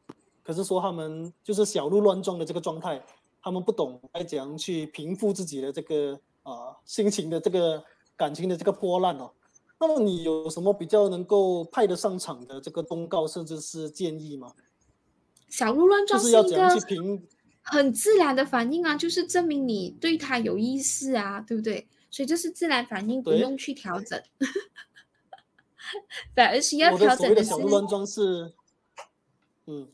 [0.43, 3.03] 可是说他们就是小鹿乱撞的这个状态，
[3.41, 7.83] 他们不懂该怎样去平复自己的这个啊、呃心情的这个
[8.15, 9.31] 感情的这个波澜哦。
[9.79, 14.53] 那么你有什么比较能够派得上场的这个公告，甚至是建议吗？
[15.49, 17.27] 小鹿乱撞就是要怎样去评？
[17.65, 21.87] 很自然的反应啊，就是证明你对他有意思啊，对不对？
[22.09, 24.21] 所以这是自然反应，不用去调整。
[26.33, 28.53] 反而需要调整的是的小鹿乱撞是，
[29.67, 29.87] 嗯，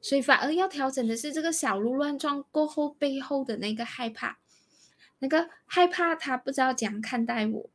[0.00, 4.38] 所以反而要调整的是这个小鹿乱撞过后背后的那个害怕，
[5.20, 7.70] 那个害怕他不知道怎样看待我，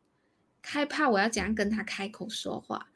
[0.62, 2.91] 害怕我要怎样跟他开口说话，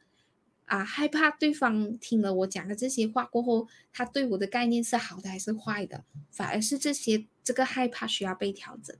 [0.65, 8.95] 啊，害怕对方听了我讲的这些话过后，他对我的概念是好的还是坏的，反而是这些这个害怕需要被调整。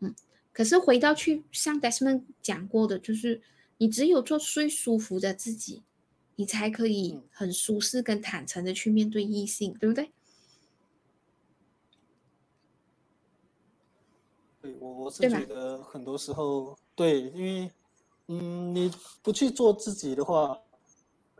[0.00, 0.14] 嗯，
[0.52, 3.42] 可是回到去像 Desmond 讲过的，就是
[3.78, 5.82] 你只有做最舒服的自己，
[6.36, 10.12] 你才可以嗯很舒适跟坦诚的去面对异性，对不对？
[14.60, 17.70] 对我我是觉得很多时候对，因为
[18.28, 18.90] 嗯，你
[19.22, 20.58] 不去做自己的话，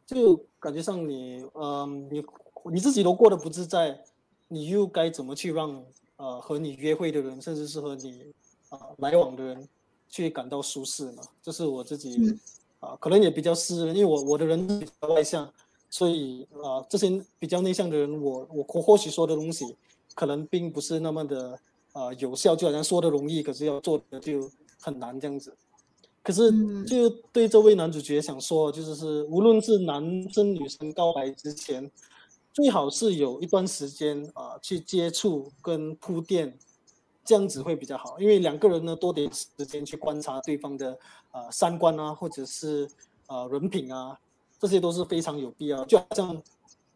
[0.06, 2.24] 就感觉上你嗯，你
[2.72, 4.04] 你自己都过得不自在，
[4.48, 5.84] 你又该怎么去让
[6.16, 8.32] 呃和你约会的人，甚至是和你
[8.68, 9.68] 啊、来往的人
[10.08, 11.22] 去感到舒适呢？
[11.42, 12.40] 这是我自己嗯
[12.78, 15.52] 啊、可能也比较私人，因为我我的人比较外向，
[15.90, 19.74] 所以啊、这些比较内向的人，我我或或许说的东西
[20.14, 21.58] 可能并不是那么的
[21.92, 24.48] 啊、有效，就好像说的容易，可是要做的就
[24.80, 25.56] 很难这样子。
[26.26, 30.02] 可是嗯就对这位男主角想说，就是是无论是男
[30.32, 31.88] 生女生告白之前，
[32.52, 36.58] 最好是有一段时间啊、去接触跟铺垫，
[37.24, 38.18] 这样子会比较好。
[38.18, 40.98] 因为两个人呢多点时间去观察对方的
[41.30, 42.90] 啊、三观啊，或者是
[43.26, 44.18] 啊、人品啊，
[44.58, 45.84] 这些都是非常有必要。
[45.84, 46.42] 就好像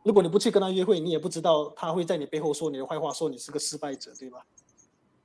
[0.02, 4.44] 如果你不去跟他约会，你也不知道他会在你背后说你的坏话，说你是个失败者，对吧？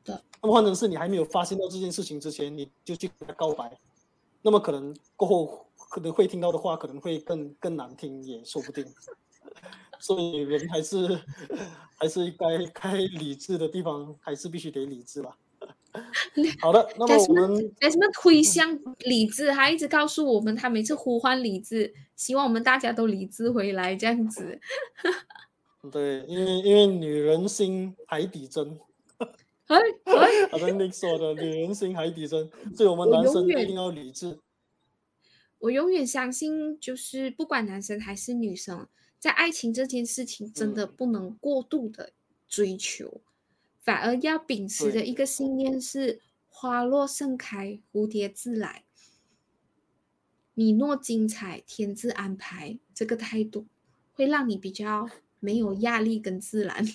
[0.04, 0.16] 对。
[0.44, 3.76] 那么换成是你还没有发现到这件事情之前，你就去跟他告白，
[4.46, 8.86] 那么可能过后可能会听到的话可能会更更难听，也说不定。
[10.00, 11.20] 所以人还是
[11.98, 15.36] 还是该该理智的地方，还是必须得理智吧。
[16.62, 19.48] 好的，那么我们为什么推向理智？
[19.52, 24.60] 他一直告诉我们，他每次呼唤理智，希望我们大家都理智回来，这样子。
[25.92, 28.78] 对，因为因为女人心海底针，
[29.68, 34.40] 哎哎，好像 Nick 说的，女人心海底针，所以我们男生一定要理智。
[35.60, 38.88] 我永远相信，就是不管男生还是女生，
[39.18, 42.12] 在爱情这件事情，真的嗯不能过度的
[42.48, 43.22] 追求，
[43.82, 48.84] 反而要秉持的一个信念是：花落盛开，蝴蝶自来。
[50.54, 52.78] 你若精彩，天自安排。
[52.94, 53.66] 这个态度
[54.14, 55.10] 会让你比较
[55.40, 56.86] 没有压力跟自然。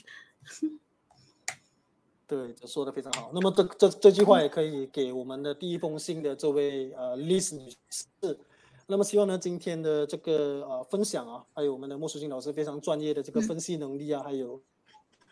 [2.31, 3.33] 对，这说的非常好。
[3.35, 8.39] 那么这这这句话也可以给我们的第一封信的这位呃 Liz 女士。
[8.87, 14.63] 那么希望呢，今天的这个呃分享啊，还有我们的莫淑欣老师非常专业的这个嗯分析能力啊，还有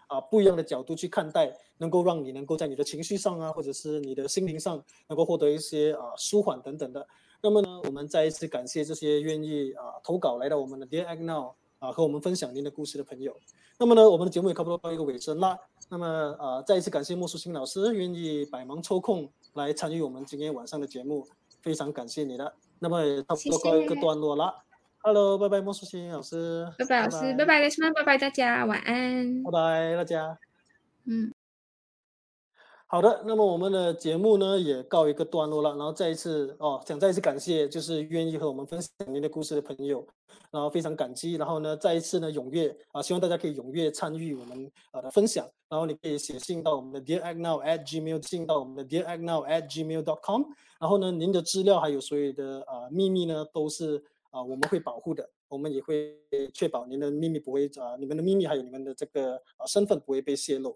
[0.09, 7.07] 啊不一样的角度去看待，能够让你能够在你的情绪上啊，或者是你的心灵上能够获得一些啊舒缓等等的。
[7.41, 13.37] 那么呢，我们再一次感谢这些愿意啊投稿来到我们的 Dear Act Now 啊和我们分享您的故事的朋友。
[13.79, 15.57] 那么呢，我们的节目也差不多到一个尾声啦。
[15.89, 16.07] 那么
[16.39, 21.27] 呃，再一次感谢莫淑清老师愿意百忙抽空来参与我们今天晚上的节目，
[21.63, 22.55] 非常感谢你的。
[22.79, 24.65] 那么也差不多告一个段落了。
[25.01, 30.39] Hello，拜拜，莫淑清老师，拜拜老师，拜拜 Desmond，拜拜大家，晚安，拜拜大家。
[31.07, 31.33] 嗯。
[32.91, 40.03] 好的，那么我们的节目呢也告一个段落了，然后再一次哦，想再一次感谢就是愿意和我们分享您的故事的朋友，
[40.51, 50.45] 然后非常感激，然后呢再一次呢踊跃啊，希望大家可以踊跃参与我们呃的分享，然后你可以写信到我们的 Dear Act Now at Gmail，信到我们的 Dear Act Now at gmail dot com，
[50.81, 56.17] 然后呢您的资料还有所有的呃秘密呢都是啊我们会保护的，我们也会
[56.55, 60.75] 确保您的秘密不会啊你们的秘密还有你们的这个呃身份不会被泄露。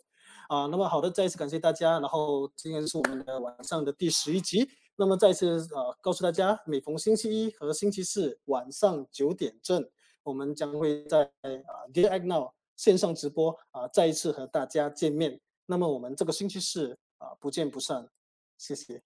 [0.53, 1.99] 啊，那么好的，再一次感谢大家。
[1.99, 4.69] 然后今天是我们的晚上的第十一集。
[4.97, 9.83] 那么再一次呃，告诉大家，每逢星期一和星期四晚上九点正，
[10.23, 15.41] 我们将会在啊 Dear Act Now 线上直播啊，再一次和大家见面。
[15.65, 18.07] 那么我们这个星期四啊，不见不散。
[18.59, 19.03] 谢谢。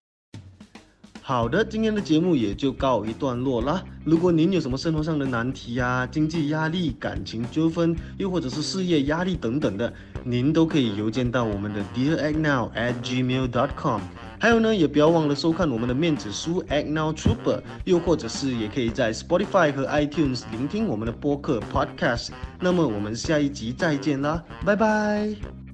[1.29, 3.83] 好的，今天的节目也就告一段落啦。
[4.05, 14.03] 如果您有什么生活上的难题啊、经济压力、感情纠纷，又或者是事业压力等等的，您都可以邮件到我们的 Dear Act Now at gmail.com。
[14.39, 22.29] 还有呢，也不要忘了收看我们的面子书 Act Now Trooper，又或者是也可以在 Spotify 和 iTunes 聆听我们的播客 Podcast。
[22.61, 25.66] 那么我们下一集再见啦，拜拜。